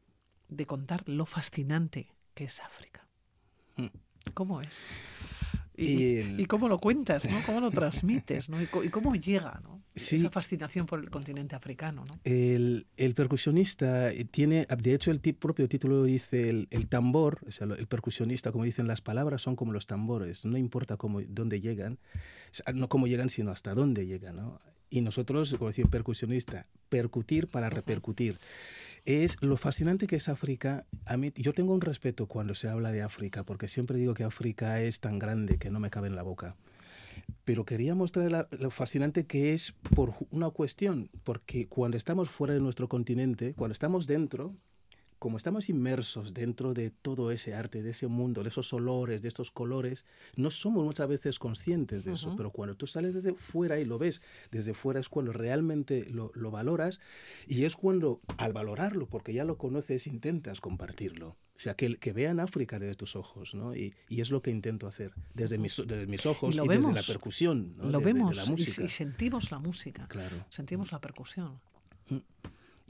de 0.49 0.67
contar 0.67 1.09
lo 1.09 1.27
fascinante 1.27 2.13
que 2.35 2.45
es 2.45 2.61
África. 2.61 3.07
Mm. 3.77 3.87
¿Cómo 4.35 4.61
es? 4.61 4.95
Y, 5.75 6.45
cómo 6.47 6.69
lo 6.69 6.79
cuentas, 6.79 7.29
¿no? 7.29 7.41
¿Cómo 7.47 7.61
lo 7.61 7.71
transmites, 7.71 8.51
¿no? 8.51 8.61
Y, 8.61 8.67
cómo 8.67 9.15
llega, 9.15 9.61
¿no? 9.63 9.83
Esa 9.95 10.31
fascinación 10.31 10.87
por 10.87 11.01
el 11.01 11.11
continente 11.11 11.57
africano, 11.57 12.05
¿no? 12.07 12.15
El, 12.25 12.87
percusionista 13.15 14.11
tiene, 14.31 14.67
de 14.67 14.95
hecho, 14.95 15.11
el 15.11 15.21
propio 15.21 15.69
título 15.69 16.05
dice 16.05 16.51
el, 16.51 16.89
tambor, 16.89 17.41
o 17.47 17.51
sea, 17.51 17.67
el 17.67 17.87
percusionista, 17.87 18.53
como 18.53 18.65
dicen 18.65 18.87
las 18.87 19.01
palabras, 19.01 19.43
son 19.43 19.57
como 19.57 19.73
los 19.73 19.87
tambores, 19.87 20.45
no 20.45 20.59
importa 20.59 20.97
cómo, 20.97 21.21
dónde 21.27 21.61
llegan, 21.61 21.99
no 22.75 22.89
cómo 22.89 23.07
llegan, 23.07 23.31
sino 23.31 23.51
hasta 23.51 23.75
dónde 23.75 24.07
llegan, 24.07 24.37
¿no? 24.37 24.61
Y 24.93 25.01
nosotros, 25.01 25.55
como 25.55 25.71
decir 25.71 25.89
percusionista, 25.89 26.67
percutir 26.91 27.49
para 27.49 27.71
repercutir. 27.71 28.39
Es 29.07 29.39
lo 29.41 29.57
fascinante 29.57 30.07
que 30.07 30.17
es 30.17 30.29
África. 30.29 30.85
A 31.07 31.17
mí, 31.17 31.33
yo 31.35 31.55
tengo 31.55 31.73
un 31.73 31.81
respeto 31.81 32.27
cuando 32.27 32.55
se 32.55 32.69
habla 32.69 32.93
de 32.93 33.01
África, 33.01 33.43
porque 33.43 33.69
siempre 33.69 33.97
digo 33.97 34.13
que 34.13 34.25
África 34.25 34.83
es 34.83 35.01
tan 35.01 35.19
grande 35.19 35.57
que 35.57 35.71
no 35.71 35.81
me 35.81 35.89
cabe 35.89 36.09
en 36.09 36.15
la 36.15 36.23
boca. 36.23 36.57
Pero 37.47 37.65
quería 37.65 37.95
mostrar 37.95 38.49
lo 38.51 38.71
fascinante 38.71 39.25
que 39.25 39.55
es 39.55 39.73
por 39.95 40.13
una 40.31 40.51
cuestión, 40.51 41.09
porque 41.25 41.69
cuando 41.69 41.97
estamos 41.97 42.29
fuera 42.29 42.53
de 42.53 42.61
nuestro 42.61 42.87
continente, 42.87 43.55
cuando 43.55 43.73
estamos 43.73 44.07
dentro, 44.07 44.55
como 45.23 45.37
estamos 45.37 45.69
inmersos 45.69 46.35
dentro 46.35 46.75
de 46.75 46.91
todo 46.91 47.31
ese 47.31 47.55
arte, 47.55 47.81
de 47.85 47.91
ese 47.91 48.09
mundo, 48.09 48.43
de 48.43 48.49
esos 48.49 48.73
olores, 48.73 49.23
de 49.23 49.29
estos 49.29 49.53
colores, 49.53 50.05
no 50.35 50.51
somos 50.51 50.85
muchas 50.85 51.09
veces 51.09 51.39
conscientes 51.39 52.03
de 52.05 52.15
eso, 52.15 52.35
pero 52.37 52.51
cuando 52.51 52.75
tú 52.75 52.89
sales 52.89 53.15
desde 53.15 53.33
fuera 53.35 53.79
y 53.79 53.85
lo 53.85 53.99
ves 53.99 54.21
desde 54.51 54.75
fuera 54.75 54.99
es 54.99 55.09
cuando 55.09 55.33
realmente 55.33 56.07
lo, 56.11 56.33
lo 56.35 56.51
valoras 56.51 56.99
y 57.47 57.63
es 57.63 57.77
cuando 57.77 58.21
al 58.37 58.53
valorarlo, 58.53 59.07
porque 59.07 59.33
ya 59.33 59.45
lo 59.45 59.59
conoces, 59.59 60.09
intentas 60.09 60.61
compartirlo. 60.61 61.29
O 61.29 61.37
sea, 61.55 61.75
que, 61.75 61.99
que 61.99 62.13
vean 62.13 62.41
África 62.41 62.81
desde 62.81 62.97
tus 62.97 63.15
ojos, 63.15 63.55
¿no? 63.55 63.77
Y, 63.77 63.95
y, 64.09 64.23
es 64.23 64.33
lo 64.33 64.43
que 64.43 64.51
intento 64.51 64.89
hacer 64.89 65.13
desde 65.35 65.57
mis, 65.57 65.81
desde 65.87 66.09
mis 66.09 66.27
ojos 66.27 66.57
y, 66.57 66.61
y 66.61 66.67
desde 66.67 66.93
la 66.93 67.03
percusión, 67.03 67.77
¿no? 67.77 67.85
Lo 67.85 68.01
desde, 68.01 68.13
vemos 68.13 68.37
la 68.37 68.45
música. 68.47 68.83
Y, 68.83 68.89
sentimos 68.89 69.53
la 69.53 69.61
música, 69.61 70.09
claro. 70.09 70.45
sentimos 70.49 70.91
la 70.91 71.01
percusión. 71.01 71.61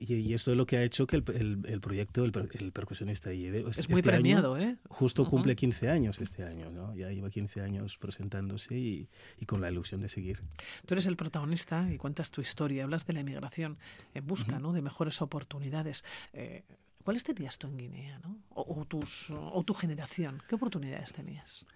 Y, 0.09 0.15
y, 0.15 0.35
esto 0.35 0.51
es 0.51 0.57
lo 0.57 0.67
que 0.67 0.77
ha 0.77 0.83
hecho 0.83 1.07
que 1.07 1.17
el, 1.17 1.25
el, 1.35 1.59
el 1.67 1.81
proyecto, 1.81 2.25
el, 2.25 2.33
el, 2.53 2.73
percusionista 2.73 3.33
lleve. 3.33 3.65
Es 3.69 3.79
este 3.79 3.93
muy 3.93 4.03
premiado, 4.03 4.55
año, 4.55 4.71
¿eh? 4.71 4.77
Justo 4.89 5.23
uh 5.23 5.27
-huh. 5.27 5.31
cumple 5.31 5.55
15 5.55 5.89
años 5.89 6.21
este 6.21 6.45
año, 6.45 6.71
¿no? 6.71 6.95
Ya 6.95 7.11
lleva 7.11 7.31
15 7.31 7.61
años 7.61 7.99
presentándose 7.99 8.77
y, 8.77 9.09
y, 9.39 9.47
con 9.47 9.61
la 9.61 9.71
ilusión 9.71 10.01
de 10.01 10.09
seguir. 10.09 10.41
Tú 10.87 10.95
eres 10.95 11.07
el 11.07 11.17
protagonista 11.17 11.93
y 11.93 11.99
cuentas 11.99 12.31
tu 12.31 12.41
historia, 12.41 12.85
hablas 12.85 13.07
de 13.07 13.13
la 13.13 13.21
emigración 13.21 13.79
en 14.15 14.27
busca 14.27 14.57
uh 14.57 14.59
-huh. 14.59 14.63
¿no? 14.63 14.73
de 14.73 14.83
mejores 14.83 15.23
oportunidades. 15.23 16.05
Eh, 16.33 16.63
¿Cuáles 17.05 17.25
tenías 17.25 17.59
tú 17.59 17.67
en 17.67 17.77
Guinea, 17.79 18.21
¿no? 18.23 18.39
o, 18.51 18.81
o, 18.81 18.85
tus, 18.85 19.31
o, 19.31 19.63
tu 19.65 19.75
generación? 19.75 20.41
¿Qué 20.49 20.55
oportunidades 20.55 21.13
tenías? 21.13 21.67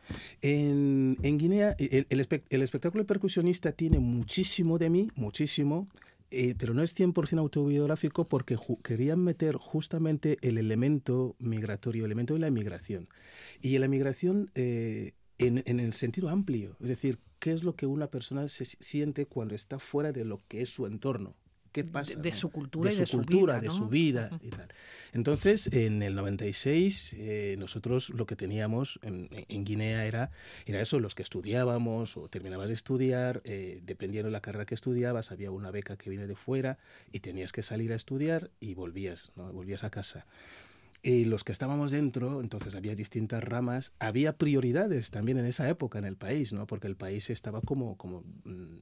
En, 0.40 1.16
en 1.22 1.38
Guinea, 1.38 1.74
el, 1.78 2.06
el, 2.08 2.20
espe 2.20 2.44
el 2.48 2.62
espectáculo 2.62 3.04
percusionista 3.06 3.72
tiene 3.72 3.98
muchísimo 3.98 4.78
de 4.78 4.88
mí, 4.88 5.10
muchísimo, 5.16 5.88
eh, 6.30 6.54
pero 6.58 6.74
no 6.74 6.82
es 6.82 6.98
100% 6.98 7.38
autobiográfico 7.38 8.28
porque 8.28 8.56
querían 8.82 9.20
meter 9.20 9.56
justamente 9.56 10.38
el 10.42 10.58
elemento 10.58 11.36
migratorio, 11.38 12.04
el 12.04 12.10
elemento 12.10 12.34
de 12.34 12.40
la 12.40 12.50
migración. 12.50 13.08
Y 13.60 13.78
la 13.78 13.88
migración 13.88 14.50
eh, 14.54 15.12
en, 15.38 15.80
el 15.80 15.92
sentido 15.92 16.28
amplio, 16.28 16.76
es 16.80 16.88
decir, 16.88 17.18
qué 17.38 17.52
es 17.52 17.62
lo 17.62 17.76
que 17.76 17.86
una 17.86 18.08
persona 18.08 18.48
se 18.48 18.64
siente 18.64 19.26
cuando 19.26 19.54
está 19.54 19.78
fuera 19.78 20.12
de 20.12 20.24
lo 20.24 20.40
que 20.48 20.62
es 20.62 20.70
su 20.70 20.86
entorno. 20.86 21.36
¿Qué 21.76 21.84
pasa? 21.84 22.18
De, 22.18 22.32
su 22.32 22.50
cultura 22.50 22.88
de 22.88 23.02
y 23.02 23.06
su 23.06 23.18
de 23.18 23.26
cultura, 23.26 23.56
su 23.56 23.60
vida. 23.60 23.60
de 23.60 23.70
su 23.70 23.88
vida 23.90 24.40
y 24.40 24.48
tal. 24.48 24.68
Entonces, 25.12 25.68
en 25.74 26.02
el 26.02 26.14
96, 26.14 27.14
eh, 27.18 27.56
nosotros 27.58 28.08
lo 28.08 28.24
que 28.24 28.34
teníamos 28.34 28.98
en, 29.02 29.28
en, 29.30 29.64
Guinea 29.66 30.06
era, 30.06 30.30
era 30.64 30.80
eso, 30.80 31.00
los 31.00 31.14
que 31.14 31.22
estudiábamos 31.22 32.16
o 32.16 32.30
terminabas 32.30 32.68
de 32.68 32.74
estudiar, 32.74 33.42
eh, 33.44 33.82
dependiendo 33.84 34.28
de 34.28 34.32
la 34.32 34.40
carrera 34.40 34.64
que 34.64 34.74
estudiabas, 34.74 35.32
había 35.32 35.50
una 35.50 35.70
beca 35.70 35.98
que 35.98 36.08
viene 36.08 36.26
de 36.26 36.34
fuera 36.34 36.78
y 37.12 37.20
tenías 37.20 37.52
que 37.52 37.62
salir 37.62 37.92
a 37.92 37.96
estudiar 37.96 38.50
y 38.58 38.72
volvías, 38.72 39.32
¿no? 39.36 39.52
volvías 39.52 39.84
a 39.84 39.90
casa. 39.90 40.24
Y 41.02 41.24
los 41.24 41.44
que 41.44 41.52
estábamos 41.52 41.90
dentro, 41.90 42.40
entonces 42.40 42.74
había 42.74 42.94
distintas 42.94 43.42
ramas, 43.44 43.92
había 43.98 44.36
prioridades 44.36 45.10
también 45.10 45.38
en 45.38 45.46
esa 45.46 45.68
época 45.68 45.98
en 45.98 46.04
el 46.04 46.16
país, 46.16 46.52
¿no? 46.52 46.66
porque 46.66 46.86
el 46.86 46.96
país 46.96 47.30
estaba 47.30 47.60
como, 47.60 47.96
como 47.96 48.24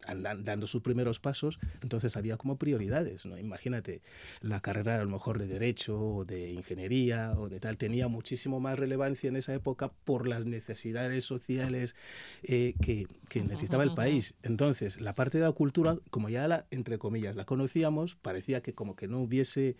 andan, 0.06 0.44
dando 0.44 0.66
sus 0.66 0.83
primeros 0.83 1.21
pasos, 1.21 1.59
entonces 1.83 2.16
había 2.16 2.37
como 2.37 2.56
prioridades. 2.56 3.26
¿no? 3.26 3.38
Imagínate, 3.38 4.02
la 4.40 4.61
carrera 4.61 5.00
a 5.00 5.04
lo 5.04 5.11
mejor 5.11 5.38
de 5.38 5.47
Derecho 5.47 6.00
o 6.00 6.25
de 6.25 6.52
Ingeniería 6.52 7.35
o 7.37 7.49
de 7.49 7.61
tal 7.61 7.76
tenía 7.76 8.09
muchísimo 8.09 8.61
más 8.61 8.78
relevancia 8.78 9.28
en 9.28 9.37
esa 9.37 9.54
época 9.54 9.92
por 10.04 10.26
las 10.26 10.47
necesidades 10.47 11.25
sociales 11.25 11.94
eh, 12.42 12.75
que, 12.80 13.06
que, 13.28 13.42
necesitaba 13.42 13.83
el 13.83 13.94
país. 13.94 14.35
Entonces, 14.42 15.00
la 15.00 15.14
parte 15.14 15.38
de 15.38 15.44
la 15.44 15.52
cultura, 15.52 15.99
como 16.11 16.28
ya 16.28 16.49
la, 16.49 16.66
entre 16.71 16.99
comillas, 16.99 17.37
la 17.37 17.44
conocíamos, 17.44 18.14
parecía 18.16 18.62
que 18.62 18.75
como 18.75 18.97
que 18.97 19.09
no 19.09 19.21
hubiese 19.21 19.76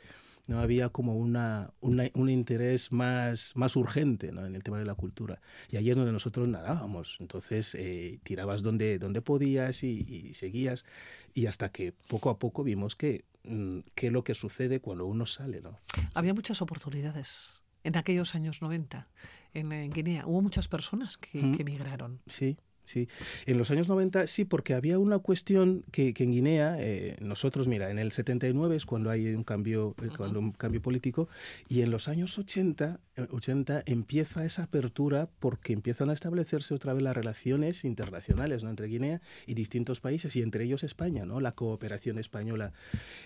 no 0.47 0.61
había 0.61 0.91
como 0.91 1.17
una, 1.17 1.71
una, 1.81 2.11
un 2.15 2.29
interés 2.29 2.93
más, 2.93 3.53
más 3.55 3.77
urgente 3.77 4.33
¿no? 4.33 4.45
en 4.45 4.55
el 4.55 4.63
tema 4.63 4.79
de 4.79 4.85
la 4.85 4.95
cultura. 4.95 5.41
Y 5.71 5.77
ahí 5.77 5.91
es 5.91 5.97
donde 5.97 6.13
nosotros 6.13 6.47
nadábamos. 6.49 7.17
Entonces 7.21 7.75
eh, 7.75 8.19
tirabas 8.23 8.63
donde, 8.63 8.99
donde 8.99 9.23
podías 9.23 9.83
y, 9.83 10.05
y, 10.09 10.35
seguías. 10.35 10.85
Y 11.33 11.47
hasta 11.47 11.71
que 11.71 11.93
poco 12.09 12.31
a 12.31 12.39
poco 12.39 12.63
vimos 12.63 12.95
que, 12.97 13.25
mm, 13.45 13.81
que 13.95 14.09
es 14.09 14.13
lo 14.13 14.25
que 14.25 14.35
sucede 14.35 14.81
cuando 14.81 15.07
uno 15.07 15.27
sale. 15.27 15.61
¿no? 15.61 15.79
Había 16.15 16.35
muchas 16.35 16.61
oportunidades 16.61 17.55
en 17.83 17.97
aquellos 17.97 18.35
años 18.35 18.61
90 18.61 19.09
en, 19.55 19.73
en 19.73 19.91
Guinea. 19.91 20.27
Hubo 20.27 20.43
muchas 20.43 20.69
personas 20.69 21.17
que, 21.17 21.43
mm. 21.43 21.55
que 21.57 21.63
emigraron. 21.63 22.21
Sí, 22.27 22.59
Sí, 22.85 23.09
en 23.47 23.57
los 23.57 23.71
años 23.71 23.89
90 23.89 24.27
sí, 24.27 24.45
porque 24.45 24.75
había 24.75 24.99
una 24.99 25.19
cuestión 25.19 25.85
que, 25.91 26.13
que 26.13 26.25
en 26.25 26.33
Guinea, 26.33 26.77
eh, 26.79 27.17
nosotros, 27.21 27.67
mira, 27.67 27.91
en 27.91 27.99
el 27.99 28.13
79 28.13 28.77
es 28.77 28.85
cuando 28.85 29.11
hay 29.11 29.35
un 29.35 29.43
cambio, 29.43 29.95
eh, 30.03 30.11
cuando 30.15 30.39
un 30.39 30.53
cambio 30.53 30.83
político, 30.83 31.29
y 31.67 31.81
en 31.81 31.91
los 31.91 32.09
años 32.09 32.39
80, 32.39 33.01
80 33.31 33.85
empieza 33.87 34.45
esa 34.45 34.65
apertura 34.65 35.31
porque 35.41 35.73
empiezan 35.73 36.11
a 36.11 36.13
establecerse 36.13 36.75
otra 36.75 36.93
vez 36.93 37.03
las 37.03 37.17
relaciones 37.17 37.85
internacionales 37.85 38.65
¿no? 38.65 38.71
entre 38.71 38.87
Guinea 38.87 39.23
y 39.47 39.55
distintos 39.55 40.01
países, 40.01 40.37
y 40.37 40.43
entre 40.43 40.65
ellos 40.65 40.85
España, 40.85 41.25
¿no? 41.25 41.41
La 41.41 41.53
cooperación 41.53 42.19
española 42.19 42.73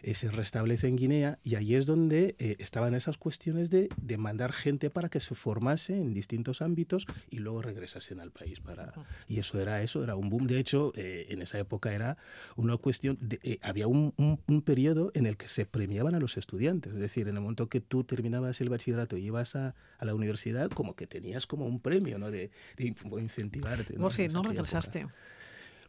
eh, 0.02 0.14
se 0.14 0.30
restablece 0.30 0.86
en 0.86 0.96
Guinea, 0.96 1.38
y 1.42 1.56
ahí 1.56 1.74
es 1.74 1.86
donde 1.86 2.36
estaban 2.38 2.94
esas 2.94 3.18
cuestiones 3.18 3.70
de, 3.70 3.88
de, 4.00 4.16
mandar 4.18 4.52
gente 4.52 4.90
para 4.90 5.08
que 5.08 5.20
se 5.20 5.34
formase 5.34 5.96
en 5.96 6.14
distintos 6.14 6.62
ámbitos 6.62 7.06
y 7.30 7.38
luego 7.38 7.62
regresasen 7.62 8.20
al 8.20 8.30
país 8.30 8.60
para... 8.60 8.92
Y 9.28 9.38
eso 9.38 9.47
era 9.56 9.82
eso, 9.82 10.02
era 10.02 10.16
un 10.16 10.28
boom. 10.28 10.46
De 10.46 10.58
hecho, 10.58 10.92
eh, 10.96 11.26
en 11.30 11.40
esa 11.40 11.58
época 11.58 11.94
era 11.94 12.18
una 12.56 12.76
cuestión, 12.76 13.16
de, 13.20 13.38
eh, 13.42 13.58
había 13.62 13.86
un, 13.86 14.12
un, 14.16 14.40
un, 14.46 14.62
periodo 14.62 15.12
en 15.14 15.26
el 15.26 15.36
que 15.36 15.48
se 15.48 15.64
premiaban 15.64 16.14
a 16.14 16.18
los 16.18 16.36
estudiantes, 16.36 16.92
es 16.92 16.98
decir, 16.98 17.28
en 17.28 17.36
el 17.36 17.40
momento 17.40 17.68
que 17.68 17.80
tú 17.80 18.04
terminabas 18.04 18.60
el 18.60 18.68
bachillerato 18.68 19.16
y 19.16 19.24
ibas 19.26 19.56
a, 19.56 19.74
a 19.98 20.04
la 20.04 20.14
universidad, 20.14 20.70
como 20.70 20.96
que 20.96 21.06
tenías 21.06 21.46
como 21.46 21.66
un 21.66 21.80
premio, 21.80 22.18
¿no? 22.18 22.30
De, 22.30 22.50
de 22.76 22.94
incentivarte. 23.18 23.94
¿no? 23.96 24.10
sí, 24.10 24.28
no 24.28 24.42
regresaste. 24.42 25.00
Época. 25.00 25.14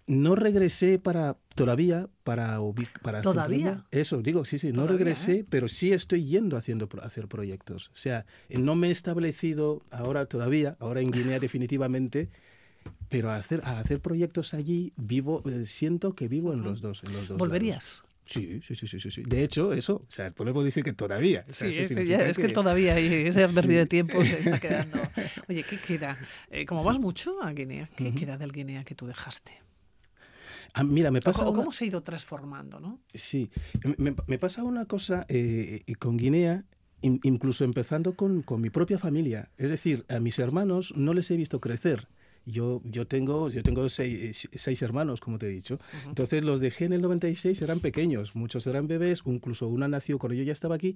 No 0.10 0.36
regresé 0.36 0.98
para 0.98 1.38
todavía 1.54 2.10
para 2.24 2.60
para 3.04 3.22
todavía 3.22 3.86
eso 3.92 4.24
digo 4.24 4.44
sí 4.44 4.58
sí 4.58 4.72
no 4.72 4.88
regresé 4.88 5.40
¿eh? 5.40 5.46
pero 5.48 5.68
sí 5.68 5.94
estoy 5.94 6.26
yendo 6.26 6.58
haciendo 6.58 6.90
hacer 7.04 7.28
proyectos 7.28 7.90
o 7.90 7.96
sea 7.96 8.26
no 8.50 8.74
me 8.74 8.88
he 8.88 8.92
establecido 8.92 9.82
ahora 9.92 10.26
todavía 10.26 10.78
ahora 10.80 11.02
en 11.02 11.12
Guinea 11.12 11.40
definitivamente 11.40 12.30
pero 13.10 13.32
al 13.32 13.40
hacer, 13.40 13.62
al 13.64 13.78
hacer 13.78 14.00
proyectos 14.00 14.54
allí, 14.54 14.94
vivo, 14.96 15.44
eh, 15.50 15.66
siento 15.66 16.14
que 16.14 16.28
vivo 16.28 16.54
en 16.54 16.64
los 16.64 16.82
dos. 16.82 17.02
En 17.06 17.14
los 17.14 17.28
dos 17.28 17.38
¿Volverías? 17.38 17.98
Lados. 17.98 18.10
Sí, 18.26 18.62
sí, 18.62 18.76
sí, 18.76 18.88
sí, 19.00 19.10
sí. 19.10 19.24
De 19.24 19.42
hecho, 19.42 19.74
eso, 19.74 19.96
o 19.96 20.06
sea, 20.08 20.30
podemos 20.30 20.64
decir 20.64 20.84
que 20.84 20.94
todavía. 20.94 21.46
O 21.50 21.54
sea, 21.54 21.72
sí, 21.72 21.80
ese, 21.80 22.06
ya, 22.06 22.28
es 22.28 22.38
que, 22.38 22.46
que, 22.46 22.54
todavía 22.54 23.00
y 23.00 23.28
ese 23.28 23.48
sí. 23.48 23.68
de 23.68 23.86
tiempo 23.88 24.24
se 24.24 24.40
está 24.40 24.60
quedando. 24.60 25.00
Oye, 25.48 25.64
¿qué 25.64 25.80
queda? 25.80 26.20
Eh, 26.52 26.68
como 26.68 26.82
sí. 26.82 26.88
vas 26.88 27.00
mucho 27.00 27.42
a 27.42 27.52
Guinea, 27.54 27.90
¿qué 27.96 28.04
uh 28.04 28.08
-huh. 28.12 28.20
queda 28.20 28.38
del 28.38 28.52
Guinea 28.52 28.84
que 28.84 28.94
tú 28.94 29.08
dejaste? 29.08 29.54
Ah, 30.76 30.84
mira, 30.84 31.10
me 31.10 31.22
pasa. 31.22 31.40
¿Cómo, 31.40 31.52
una... 31.54 31.60
¿Cómo, 31.62 31.72
se 31.72 31.86
ha 31.86 31.88
ido 31.88 32.04
transformando, 32.04 32.80
no? 32.80 33.00
Sí, 33.16 33.50
me, 33.98 34.14
me 34.28 34.38
pasa 34.38 34.62
una 34.62 34.86
cosa 34.86 35.26
eh, 35.28 35.82
con 35.98 36.16
Guinea 36.16 36.66
incluso 37.02 37.64
empezando 37.64 38.14
con, 38.14 38.42
con, 38.42 38.62
mi 38.62 38.70
propia 38.70 39.00
familia. 39.00 39.50
Es 39.58 39.70
decir, 39.70 40.06
a 40.10 40.20
mis 40.20 40.38
hermanos 40.38 40.94
no 40.96 41.14
les 41.14 41.32
he 41.32 41.38
visto 41.38 41.60
crecer. 41.60 42.08
Yo, 42.46 42.82
yo 42.84 43.06
tengo, 43.06 43.50
yo 43.50 43.62
tengo 43.64 43.88
seis, 43.90 44.48
seis 44.54 44.82
hermanos, 44.82 45.20
como 45.20 45.38
te 45.38 45.48
he 45.48 45.50
dicho. 45.50 45.76
Uh 45.76 45.78
-huh. 45.78 46.10
Entonces 46.10 46.44
los 46.44 46.60
dejé 46.60 46.86
en 46.86 46.94
el 46.94 47.02
96, 47.02 47.62
eran 47.62 47.80
pequeños, 47.80 48.36
muchos 48.36 48.66
eran 48.68 48.88
bebés, 48.88 49.22
incluso 49.26 49.68
una 49.68 49.88
nació 49.88 50.18
cuando 50.20 50.36
yo 50.36 50.44
ya 50.44 50.52
estaba 50.54 50.76
aquí. 50.76 50.96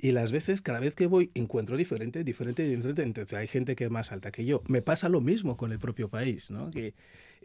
Y 0.00 0.12
las 0.12 0.32
veces, 0.32 0.60
cada 0.60 0.80
vez 0.80 0.94
que 0.94 1.06
voy, 1.06 1.30
encuentro 1.34 1.76
diferente, 1.76 2.24
diferente, 2.24 2.62
diferente. 2.64 3.02
Entonces 3.02 3.34
hay 3.34 3.46
gente 3.46 3.76
que 3.76 3.84
es 3.84 3.90
más 3.90 4.12
alta 4.12 4.30
que 4.30 4.44
yo. 4.44 4.62
Me 4.68 4.82
pasa 4.82 5.08
lo 5.08 5.20
mismo 5.20 5.56
con 5.56 5.72
el 5.72 5.78
propio 5.78 6.08
país, 6.08 6.50
¿no? 6.50 6.70
Que, 6.70 6.94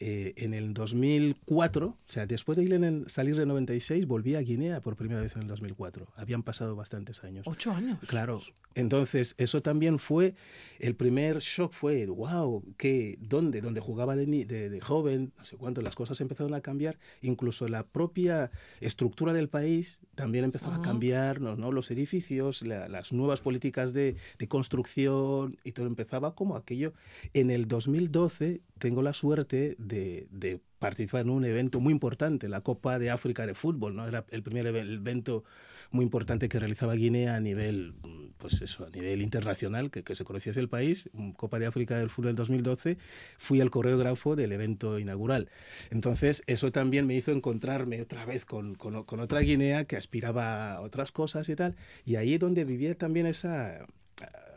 eh, 0.01 0.34
en 0.38 0.53
el 0.53 0.74
2004, 0.74 1.88
o 1.88 1.98
sea, 2.08 2.25
después 2.25 2.58
de 2.58 2.63
el, 2.63 3.10
salir 3.10 3.36
de 3.36 3.46
96, 3.46 4.06
volví 4.08 4.36
a 4.36 4.39
Guinea 4.39 4.79
por 4.79 4.96
primera 4.96 5.20
vez 5.20 5.36
en 5.36 5.41
el 5.41 5.48
2004. 5.50 6.08
Habían 6.15 6.44
pasado 6.44 6.75
bastantes 6.75 7.24
años. 7.25 7.46
¿Ocho 7.46 7.74
años? 7.74 8.00
Claro. 8.08 8.39
Entonces, 8.75 9.36
eso 9.38 9.62
también 9.62 10.00
fue, 10.00 10.36
el 10.79 10.96
primer 10.96 11.39
shock 11.39 11.74
fue, 11.74 12.06
wow, 12.06 12.63
¿qué, 12.77 13.18
¿dónde? 13.20 13.60
Donde 13.60 13.82
jugaba 13.82 14.15
de, 14.15 14.25
de, 14.25 14.70
de, 14.70 14.79
joven, 14.79 15.34
no 15.38 15.44
sé 15.44 15.58
cuánto, 15.58 15.82
las 15.82 15.96
cosas 15.96 16.22
empezaron 16.22 16.53
a 16.53 16.62
cambiar. 16.62 16.98
Incluso 17.22 17.68
la 17.68 17.84
propia 17.86 18.51
estructura 18.79 19.34
del 19.34 19.50
país 19.50 20.00
también 20.15 20.46
empezó 20.46 20.70
uh 20.70 20.74
-huh. 20.74 20.79
a 20.79 20.82
cambiar, 20.82 21.41
¿no? 21.41 21.58
¿no? 21.58 21.72
Los 21.74 21.91
edificios, 21.91 22.62
la, 22.62 22.88
las 22.88 23.12
nuevas 23.12 23.41
políticas 23.41 23.94
de, 23.94 24.15
de 24.38 24.48
construcción 24.48 25.58
y 25.65 25.74
todo 25.74 25.88
empezaba 25.88 26.36
como 26.36 26.56
aquello. 26.56 26.94
En 27.34 27.50
el 27.50 27.68
2012 27.68 28.62
tengo 28.77 29.01
la 29.01 29.13
suerte 29.13 29.75
de, 29.77 29.88
de, 29.89 30.62
participar 30.79 31.22
en 31.22 31.29
un 31.29 31.43
evento 31.43 31.81
muy 31.81 31.91
importante, 31.91 32.48
la 32.48 32.62
Copa 32.62 33.00
de 33.00 33.10
África 33.10 33.46
de 33.46 33.53
Fútbol, 33.53 33.98
¿no? 33.98 34.08
Era 34.08 34.25
el 34.29 34.43
primer 34.43 34.65
evento 34.65 35.43
muy 35.91 36.05
importante 36.05 36.48
que 36.48 36.58
realizaba 36.58 36.93
Guinea 36.93 37.36
a 37.36 37.39
nivel 37.41 37.96
pues 38.38 38.62
eso, 38.62 38.86
a 38.86 38.89
nivel 38.89 39.22
internacional, 39.22 39.91
que, 39.91 40.03
que 40.03 40.15
se 40.15 40.24
conociese 40.24 40.62
el 40.62 40.69
país, 40.69 41.10
Copa 41.36 41.60
de 41.60 41.65
África 41.65 41.98
del 41.98 42.10
Fútbol 42.10 42.27
del 42.27 42.36
2012, 42.38 42.98
fui 43.38 43.60
el 43.60 43.69
coreógrafo 43.69 44.38
del 44.38 44.53
evento 44.53 44.98
inaugural. 44.98 45.50
Entonces, 45.89 46.43
eso 46.48 46.72
también 46.72 47.05
me 47.05 47.15
hizo 47.15 47.31
encontrarme 47.31 48.01
otra 48.01 48.25
vez 48.25 48.46
con, 48.46 48.75
con, 48.75 49.03
con 49.03 49.19
otra 49.19 49.41
Guinea 49.41 49.84
que 49.84 49.98
aspiraba 49.98 50.75
a 50.75 50.81
otras 50.81 51.12
cosas 51.12 51.50
y 51.50 51.55
tal, 51.55 51.75
y 52.05 52.15
ahí 52.15 52.36
es 52.36 52.39
donde 52.39 52.63
vivía 52.63 52.98
también 52.98 53.25
esa 53.25 53.86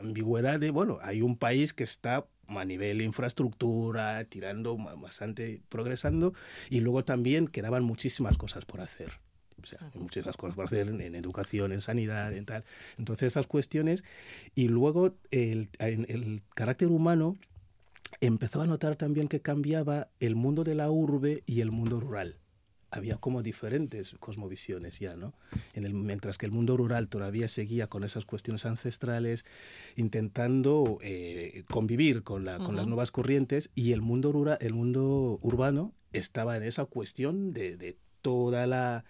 ambigüedad 0.00 0.60
de, 0.60 0.70
bueno, 0.70 0.98
hay 1.02 1.22
un 1.22 1.36
país 1.36 1.72
que 1.72 1.84
está 1.84 2.26
a 2.48 2.64
nivel 2.64 3.02
infraestructura, 3.02 4.24
tirando 4.24 4.76
bastante, 4.76 5.62
progresando, 5.68 6.34
y 6.70 6.80
luego 6.80 7.04
también 7.04 7.48
quedaban 7.48 7.84
muchísimas 7.84 8.36
cosas 8.36 8.64
por 8.64 8.80
hacer. 8.80 9.12
O 9.62 9.66
sea, 9.66 9.78
hay 9.94 10.00
muchas 10.00 10.36
cosas 10.36 10.56
por 10.56 10.64
hacer 10.64 10.88
en, 10.88 11.14
educación, 11.14 11.72
en 11.72 11.80
sanidad, 11.80 12.32
en 12.32 12.44
tal. 12.44 12.64
Entonces, 12.98 13.28
esas 13.28 13.46
cuestiones. 13.46 14.02
Y 14.56 14.66
luego, 14.66 15.14
el, 15.30 15.68
el 15.78 16.42
carácter 16.54 16.88
humano 16.88 17.36
empezó 18.20 18.62
a 18.62 18.66
notar 18.66 18.96
también 18.96 19.28
que 19.28 19.40
cambiaba 19.40 20.08
el 20.18 20.34
mundo 20.34 20.64
de 20.64 20.74
la 20.74 20.90
urbe 20.90 21.44
y 21.46 21.60
el 21.60 21.70
mundo 21.70 22.00
rural 22.00 22.41
había 22.92 23.16
como 23.16 23.42
diferentes 23.42 24.14
cosmovisiones 24.20 25.00
ya, 25.00 25.16
¿no? 25.16 25.34
En 25.74 25.84
el, 25.84 25.94
mientras 25.94 26.38
que 26.38 26.46
el 26.46 26.52
mundo 26.52 26.76
rural 26.76 27.08
todavía 27.08 27.48
seguía 27.48 27.88
con 27.88 28.04
esas 28.04 28.24
cuestiones 28.24 28.66
ancestrales, 28.66 29.44
intentando 29.96 30.98
eh, 31.02 31.64
convivir 31.68 32.22
con, 32.22 32.44
la, 32.44 32.58
con 32.58 32.76
las 32.76 32.86
nuevas 32.86 33.10
corrientes, 33.10 33.70
y 33.74 33.92
el 33.92 34.02
mundo, 34.02 34.30
rural, 34.30 34.58
el 34.60 34.74
mundo 34.74 35.38
urbano 35.42 35.94
estaba 36.12 36.56
en 36.56 36.62
esa 36.62 36.84
cuestión 36.84 37.52
de, 37.52 37.76
de 37.76 37.96
toda 38.20 38.66
la 38.66 39.04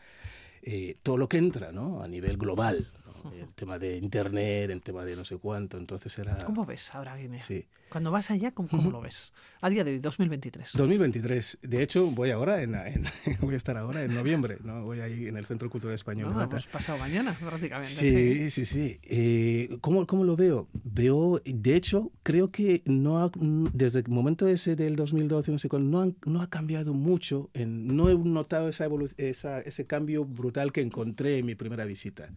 eh, 0.63 0.97
todo 1.03 1.17
lo 1.17 1.29
que 1.29 1.39
entra 1.39 1.73
¿no? 1.73 2.03
a 2.03 2.09
nivel 2.09 2.37
global. 2.37 2.89
El 3.31 3.55
tema 3.55 3.79
de 3.79 3.97
internet, 3.97 4.71
el 4.71 4.83
tema 4.83 5.05
de 5.05 5.17
no 5.17 5.25
sé 5.25 5.37
cuánto, 5.37 5.79
entonces 5.79 6.17
era... 6.19 6.45
¿Cómo 6.45 6.65
ves 6.67 6.95
ahora 6.95 7.17
Guinea? 7.17 7.43
Sí. 7.43 7.67
Cuando 7.93 8.11
vas 8.11 8.31
allá, 8.31 8.53
¿cómo, 8.53 8.91
lo 8.91 9.03
ves? 9.03 9.35
A 9.61 9.69
día 9.69 9.85
de 9.85 9.91
hoy, 9.91 9.99
2023. 9.99 10.71
2023. 10.73 11.59
De 11.61 11.83
hecho, 11.83 12.07
voy 12.07 12.31
ahora, 12.31 12.63
en, 12.63 12.73
voy 13.43 13.53
a 13.53 13.57
estar 13.59 13.77
ahora 13.77 14.03
en 14.03 14.15
noviembre, 14.15 14.57
¿no? 14.65 14.83
Voy 14.83 15.01
ahí 15.01 15.27
en 15.27 15.37
el 15.37 15.45
Centro 15.45 15.69
Cultural 15.69 15.95
Español. 15.95 16.33
No, 16.33 16.43
hemos 16.43 16.67
pasado 16.69 16.99
mañana, 16.99 17.37
prácticamente. 17.39 17.93
Sí, 17.93 18.49
sí, 18.49 18.65
sí. 18.65 18.99
Eh, 19.03 19.77
¿cómo, 19.83 20.07
¿cómo, 20.07 20.25
lo 20.25 20.37
veo? 20.37 20.69
Veo, 20.85 21.43
de 21.45 21.77
hecho, 21.77 22.11
creo 22.23 22.51
que 22.51 22.83
no 22.87 23.31
desde 23.75 23.99
el 23.99 24.09
momento 24.09 24.49
ese 24.49 24.75
del 24.75 24.97
2012, 24.97 25.53
no 25.53 25.59
sé 25.59 25.69
no, 25.79 26.15
no 26.25 26.41
ha 26.41 26.49
cambiado 26.49 26.95
mucho. 26.95 27.51
En, 27.53 27.95
no 27.95 28.09
he 28.09 28.15
notado 28.15 28.71
esa, 28.71 28.89
esa, 29.19 29.61
ese 29.61 29.87
cambio 29.87 30.25
brutal 30.25 30.73
que 30.73 30.81
encontré 30.81 31.41
en 31.41 31.45
mi 31.45 31.55
primera 31.57 31.85
visita. 31.85 32.31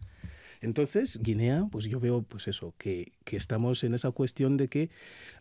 Entonces, 0.60 1.18
Guinea, 1.22 1.66
pues 1.70 1.86
yo 1.86 2.00
veo 2.00 2.22
pues 2.22 2.48
eso, 2.48 2.74
que, 2.78 3.12
que 3.24 3.36
estamos 3.36 3.84
en 3.84 3.94
esa 3.94 4.10
cuestión 4.10 4.56
de 4.56 4.68
que 4.68 4.90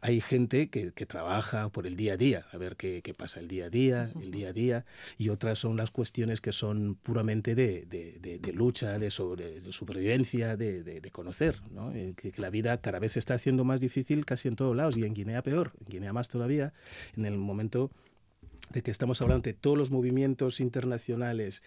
hay 0.02 0.22
gente 0.22 0.70
que, 0.70 0.92
que, 0.92 1.06
trabaja 1.06 1.70
por 1.70 1.88
el 1.88 1.96
día 1.96 2.14
a 2.14 2.18
día, 2.18 2.46
a 2.52 2.58
ver 2.58 2.76
qué, 2.76 3.02
qué, 3.04 3.14
pasa 3.14 3.40
el 3.40 3.48
día 3.48 3.66
a 3.66 3.70
día, 3.70 4.12
el 4.22 4.32
día 4.32 4.50
a 4.50 4.54
día, 4.54 4.86
y 5.18 5.30
otras 5.30 5.60
son 5.60 5.78
las 5.78 5.92
cuestiones 5.92 6.42
que 6.42 6.52
son 6.52 6.96
puramente 7.02 7.56
de, 7.56 7.86
de, 7.86 8.40
de, 8.40 8.54
lucha, 8.54 9.00
de, 9.00 9.10
sobre, 9.10 9.62
de 9.62 9.72
supervivencia, 9.72 10.58
de, 10.58 11.10
conocer, 11.12 11.62
¿no? 11.72 11.94
Eh, 11.94 12.14
que, 12.16 12.32
que, 12.32 12.42
la 12.42 12.50
vida 12.50 12.78
cada 12.82 13.00
vez 13.00 13.14
se 13.14 13.20
está 13.20 13.36
haciendo 13.36 13.64
más 13.64 13.80
difícil 13.80 14.26
casi 14.26 14.48
en 14.48 14.56
todos 14.56 14.76
lados, 14.76 14.98
y 14.98 15.04
en 15.04 15.14
Guinea 15.14 15.42
peor, 15.42 15.72
en 15.80 15.94
Guinea 15.94 16.14
más 16.14 16.28
todavía, 16.28 16.74
en 17.16 17.26
el 17.26 17.38
momento 17.38 17.90
de 18.72 18.82
que 18.82 18.92
estamos 18.92 19.22
hablando 19.22 19.44
de 19.44 19.54
todos 19.54 19.78
los 19.78 19.92
movimientos 19.92 20.60
internacionales, 20.60 21.64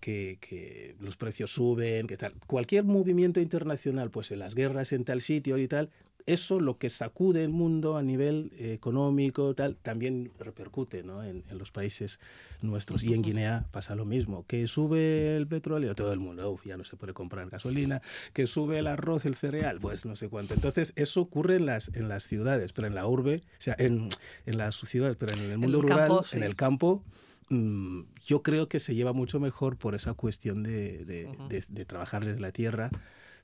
que, 0.00 0.94
los 1.00 1.16
precios 1.16 1.52
suben, 1.52 2.06
que 2.06 2.16
tal. 2.16 2.34
Cualquier 2.46 2.84
movimiento 2.84 3.40
internacional, 3.40 4.10
pues 4.10 4.30
en 4.30 4.40
las 4.40 4.54
guerras 4.54 4.92
en 4.92 5.04
tal 5.04 5.20
sitio 5.20 5.58
y 5.58 5.68
tal, 5.68 5.90
eso 6.28 6.60
lo 6.60 6.76
que 6.76 6.90
sacude 6.90 7.42
el 7.42 7.50
mundo 7.50 7.96
a 7.96 8.02
nivel 8.02 8.52
eh, 8.58 8.74
económico 8.74 9.54
tal 9.54 9.76
también 9.76 10.30
repercute 10.38 11.02
¿no? 11.02 11.24
en, 11.24 11.42
en, 11.48 11.58
los 11.58 11.72
países 11.72 12.20
nuestros 12.60 13.02
y 13.02 13.14
en 13.14 13.22
Guinea 13.22 13.66
pasa 13.70 13.94
lo 13.94 14.04
mismo 14.04 14.44
que 14.46 14.66
sube 14.66 15.36
el 15.36 15.46
petróleo 15.46 15.94
todo 15.94 16.12
el 16.12 16.20
mundo 16.20 16.50
uf, 16.50 16.66
ya 16.66 16.76
no 16.76 16.84
se 16.84 16.96
puede 16.96 17.14
comprar 17.14 17.48
gasolina 17.48 18.02
que 18.34 18.46
sube 18.46 18.78
el 18.78 18.86
arroz 18.88 19.24
el 19.24 19.36
cereal 19.36 19.80
pues 19.80 20.04
no 20.04 20.16
sé 20.16 20.28
cuánto 20.28 20.52
entonces 20.52 20.92
eso 20.96 21.22
ocurre 21.22 21.56
en 21.56 21.64
las 21.64 21.88
en 21.94 22.08
las 22.08 22.24
ciudades 22.24 22.74
pero 22.74 22.86
en 22.86 22.94
la 22.94 23.06
urbe 23.06 23.36
o 23.36 23.60
sea 23.60 23.74
en, 23.78 24.10
en 24.44 24.58
las 24.58 24.76
ciudades 24.76 25.16
pero 25.16 25.32
en 25.32 25.40
el 25.40 25.58
mundo 25.58 25.78
el 25.78 25.82
rural 25.82 25.98
campo, 26.08 26.24
sí. 26.24 26.36
en 26.36 26.42
el 26.42 26.56
campo 26.56 27.02
mmm, 27.48 28.02
yo 28.22 28.42
creo 28.42 28.68
que 28.68 28.80
se 28.80 28.94
lleva 28.94 29.14
mucho 29.14 29.40
mejor 29.40 29.78
por 29.78 29.94
esa 29.94 30.12
cuestión 30.12 30.62
de, 30.62 31.06
de, 31.06 31.26
uh 31.26 31.32
-huh. 31.32 31.48
de, 31.48 31.64
de 31.68 31.84
trabajar 31.86 32.24
desde 32.26 32.40
la 32.40 32.52
tierra 32.52 32.90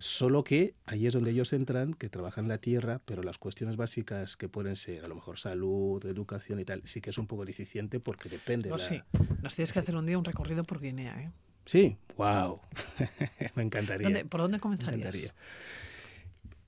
Solo 0.04 0.44
que 0.44 0.74
ahí 0.84 1.06
es 1.06 1.14
donde 1.14 1.30
ellos 1.30 1.54
entran, 1.54 1.94
que 1.94 2.10
trabajan 2.10 2.46
la 2.46 2.58
tierra, 2.58 3.00
pero 3.06 3.22
las 3.22 3.38
cuestiones 3.38 3.76
básicas 3.76 4.36
que 4.36 4.50
pueden 4.50 4.76
ser 4.76 5.02
a 5.02 5.08
lo 5.08 5.14
mejor 5.14 5.38
salud, 5.38 6.04
educación 6.04 6.60
y 6.60 6.64
tal, 6.66 6.82
sí 6.84 7.00
que 7.00 7.08
es 7.08 7.16
un 7.16 7.26
poco 7.26 7.46
deficiente 7.46 8.00
porque 8.00 8.28
depende. 8.28 8.68
Pues 8.68 8.82
la... 8.82 8.98
sí, 8.98 9.02
nos 9.40 9.54
tienes 9.56 9.72
que 9.72 9.78
hacer 9.78 9.96
un 9.96 10.04
día 10.04 10.18
un 10.18 10.26
recorrido 10.26 10.62
por 10.62 10.82
Guinea, 10.82 11.22
¿eh? 11.22 11.30
Sí, 11.64 11.96
wow, 12.18 12.60
me 13.54 13.62
encantaría. 13.62 14.04
¿Dónde, 14.04 14.26
¿Por 14.26 14.42
dónde 14.42 14.60
comenzarías? 14.60 14.94
Me 14.94 15.00
encantaría. 15.00 15.34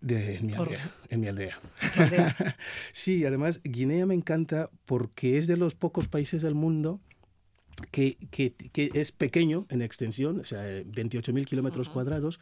De, 0.00 0.36
en, 0.36 0.46
mi 0.46 0.54
Por- 0.54 0.68
aldea, 0.68 0.90
en 1.10 1.20
mi 1.20 1.28
aldea. 1.28 1.58
Sí, 2.92 3.26
además 3.26 3.60
Guinea 3.64 4.06
me 4.06 4.14
encanta 4.14 4.70
porque 4.86 5.36
es 5.36 5.46
de 5.46 5.58
los 5.58 5.74
pocos 5.74 6.08
países 6.08 6.40
del 6.40 6.54
mundo 6.54 7.02
que, 7.90 8.16
que, 8.30 8.54
que 8.54 8.90
es 8.94 9.12
pequeño 9.12 9.66
en 9.68 9.82
extensión, 9.82 10.40
o 10.40 10.44
sea, 10.46 10.62
28.000 10.62 11.44
kilómetros 11.44 11.90
cuadrados, 11.90 12.40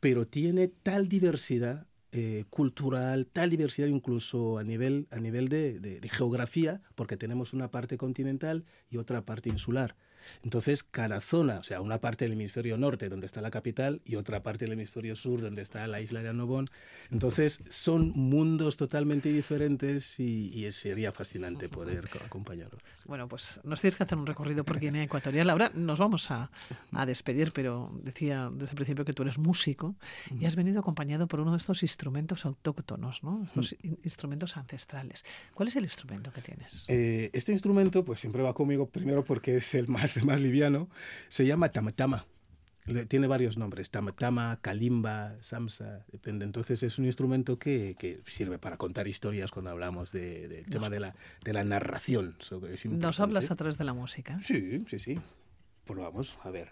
pero 0.00 0.26
tiene 0.26 0.68
tal 0.68 1.08
diversidad 1.08 1.86
eh, 2.12 2.44
cultural, 2.50 3.26
tal 3.26 3.50
diversidad 3.50 3.88
incluso 3.88 4.58
a 4.58 4.64
nivel, 4.64 5.08
a 5.10 5.16
nivel 5.16 5.48
de, 5.48 5.78
de, 5.78 6.00
de 6.00 6.08
geografía, 6.08 6.80
porque 6.94 7.16
tenemos 7.16 7.52
una 7.52 7.70
parte 7.70 7.98
continental 7.98 8.64
y 8.90 8.96
otra 8.96 9.24
parte 9.26 9.50
insular. 9.50 9.96
Entonces, 10.42 10.82
cada 10.82 11.20
zona, 11.20 11.58
o 11.58 11.62
sea, 11.62 11.80
una 11.80 11.98
parte 12.00 12.24
del 12.24 12.32
hemisferio 12.34 12.76
norte, 12.76 13.08
donde 13.08 13.26
está 13.26 13.40
la 13.40 13.50
capital, 13.50 14.00
y 14.04 14.16
otra 14.16 14.42
parte 14.42 14.64
del 14.64 14.72
hemisferio 14.72 15.14
sur, 15.16 15.40
donde 15.40 15.62
está 15.62 15.86
la 15.86 16.00
isla 16.00 16.22
de 16.22 16.28
Annobón. 16.28 16.68
Entonces, 17.10 17.62
son 17.68 18.10
mundos 18.14 18.76
totalmente 18.76 19.30
diferentes 19.32 20.18
y, 20.20 20.50
y 20.64 20.70
sería 20.72 21.12
fascinante 21.12 21.68
poder 21.68 22.08
co- 22.08 22.18
acompañarlos. 22.24 22.80
Sí. 22.96 23.04
Bueno, 23.06 23.28
pues 23.28 23.60
nos 23.64 23.80
tienes 23.80 23.96
que 23.96 24.02
hacer 24.04 24.18
un 24.18 24.26
recorrido 24.26 24.64
por 24.64 24.78
Guinea 24.78 25.02
Ecuatorial. 25.02 25.48
Ahora 25.50 25.70
nos 25.74 25.98
vamos 25.98 26.30
a, 26.30 26.50
a 26.92 27.06
despedir, 27.06 27.52
pero 27.52 27.90
decía 28.02 28.50
desde 28.52 28.70
el 28.72 28.76
principio 28.76 29.04
que 29.04 29.12
tú 29.12 29.22
eres 29.22 29.38
músico 29.38 29.94
y 30.38 30.44
has 30.44 30.56
venido 30.56 30.80
acompañado 30.80 31.26
por 31.26 31.40
uno 31.40 31.52
de 31.52 31.56
estos 31.58 31.82
instrumentos 31.82 32.44
autóctonos, 32.44 33.22
¿no? 33.24 33.42
Estos 33.44 33.74
in- 33.82 33.98
instrumentos 34.04 34.56
ancestrales. 34.56 35.24
¿Cuál 35.54 35.68
es 35.68 35.76
el 35.76 35.84
instrumento 35.84 36.30
que 36.32 36.42
tienes? 36.42 36.84
Eh, 36.88 37.30
este 37.32 37.52
instrumento, 37.52 38.04
pues 38.04 38.20
siempre 38.20 38.42
va 38.42 38.52
conmigo, 38.54 38.86
primero 38.88 39.24
porque 39.24 39.56
es 39.56 39.74
el 39.74 39.88
más, 39.88 40.17
más 40.24 40.40
liviano, 40.40 40.88
se 41.28 41.46
llama 41.46 41.70
tamatama. 41.70 42.26
Tiene 43.08 43.26
varios 43.26 43.58
nombres, 43.58 43.90
tamatama, 43.90 44.60
kalimba, 44.62 45.34
samsa, 45.42 46.06
depende. 46.10 46.46
Entonces 46.46 46.82
es 46.82 46.98
un 46.98 47.04
instrumento 47.04 47.58
que, 47.58 47.96
que 47.98 48.22
sirve 48.24 48.58
para 48.58 48.78
contar 48.78 49.06
historias 49.08 49.50
cuando 49.50 49.70
hablamos 49.70 50.10
de- 50.10 50.48
del 50.48 50.64
tema 50.64 50.84
Nos- 50.86 50.90
de 50.90 51.00
la, 51.00 51.14
de 51.44 51.52
la 51.52 51.64
narración. 51.64 52.36
Nos 52.92 53.20
hablas 53.20 53.50
a 53.50 53.56
través 53.56 53.76
de 53.76 53.84
la 53.84 53.92
música. 53.92 54.38
Sí, 54.40 54.84
sí, 54.88 54.98
sí. 54.98 55.18
Pues 55.84 55.98
vamos, 55.98 56.38
a 56.42 56.50
ver. 56.50 56.70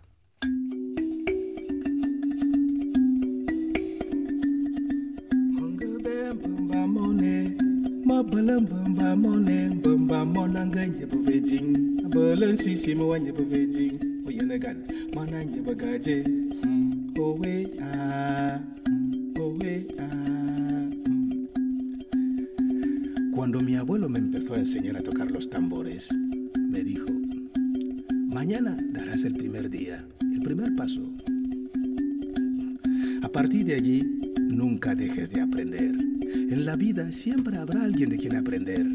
Cuando 23.32 23.60
mi 23.60 23.76
abuelo 23.76 24.08
me 24.08 24.18
empezó 24.18 24.54
a 24.54 24.58
enseñar 24.58 24.96
a 24.96 25.02
tocar 25.02 25.30
los 25.30 25.50
tambores, 25.50 26.08
me 26.58 26.82
dijo, 26.82 27.06
mañana 28.28 28.78
darás 28.92 29.24
el 29.24 29.34
primer 29.34 29.68
día, 29.68 30.02
el 30.20 30.40
primer 30.40 30.74
paso. 30.74 31.02
A 33.20 33.28
partir 33.28 33.66
de 33.66 33.74
allí, 33.74 34.02
nunca 34.40 34.94
dejes 34.94 35.30
de 35.32 35.42
aprender. 35.42 35.94
En 36.22 36.64
la 36.64 36.76
vida 36.76 37.12
siempre 37.12 37.58
habrá 37.58 37.82
alguien 37.82 38.08
de 38.08 38.16
quien 38.16 38.36
aprender. 38.36 38.85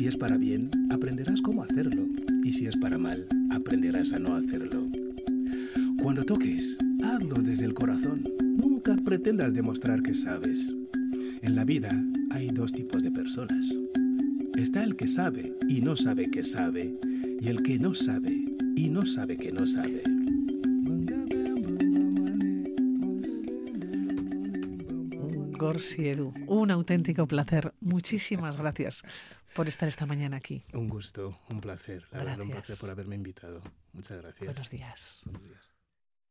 Si 0.00 0.06
es 0.06 0.16
para 0.16 0.38
bien, 0.38 0.70
aprenderás 0.90 1.42
cómo 1.42 1.62
hacerlo. 1.62 2.06
Y 2.42 2.52
si 2.52 2.64
es 2.64 2.74
para 2.74 2.96
mal, 2.96 3.26
aprenderás 3.50 4.14
a 4.14 4.18
no 4.18 4.34
hacerlo. 4.34 4.88
Cuando 6.02 6.24
toques, 6.24 6.78
hazlo 7.04 7.34
desde 7.42 7.66
el 7.66 7.74
corazón. 7.74 8.24
Nunca 8.40 8.96
pretendas 8.96 9.52
demostrar 9.52 10.00
que 10.00 10.14
sabes. 10.14 10.74
En 11.42 11.54
la 11.54 11.64
vida 11.64 12.02
hay 12.30 12.48
dos 12.48 12.72
tipos 12.72 13.02
de 13.02 13.10
personas. 13.10 13.78
Está 14.54 14.84
el 14.84 14.96
que 14.96 15.06
sabe 15.06 15.52
y 15.68 15.82
no 15.82 15.94
sabe 15.96 16.30
que 16.30 16.44
sabe, 16.44 16.98
y 17.38 17.48
el 17.48 17.62
que 17.62 17.78
no 17.78 17.92
sabe 17.92 18.46
y 18.76 18.88
no 18.88 19.04
sabe 19.04 19.36
que 19.36 19.52
no 19.52 19.66
sabe. 19.66 20.02
Gorsi 25.58 26.08
Edu, 26.08 26.32
un 26.46 26.70
auténtico 26.70 27.26
placer. 27.28 27.74
Muchísimas 27.82 28.56
gracias 28.56 29.04
por 29.54 29.68
estar 29.68 29.88
esta 29.88 30.06
mañana 30.06 30.36
aquí. 30.36 30.64
Un 30.72 30.88
gusto, 30.88 31.38
un 31.50 31.60
placer. 31.60 32.06
La 32.12 32.18
verdad, 32.18 32.40
un 32.40 32.50
placer 32.50 32.76
por 32.78 32.90
haberme 32.90 33.16
invitado. 33.16 33.62
Muchas 33.92 34.20
gracias. 34.22 34.44
Buenos 34.44 34.70
días. 34.70 35.20
Buenos 35.24 35.42
días. 35.42 35.79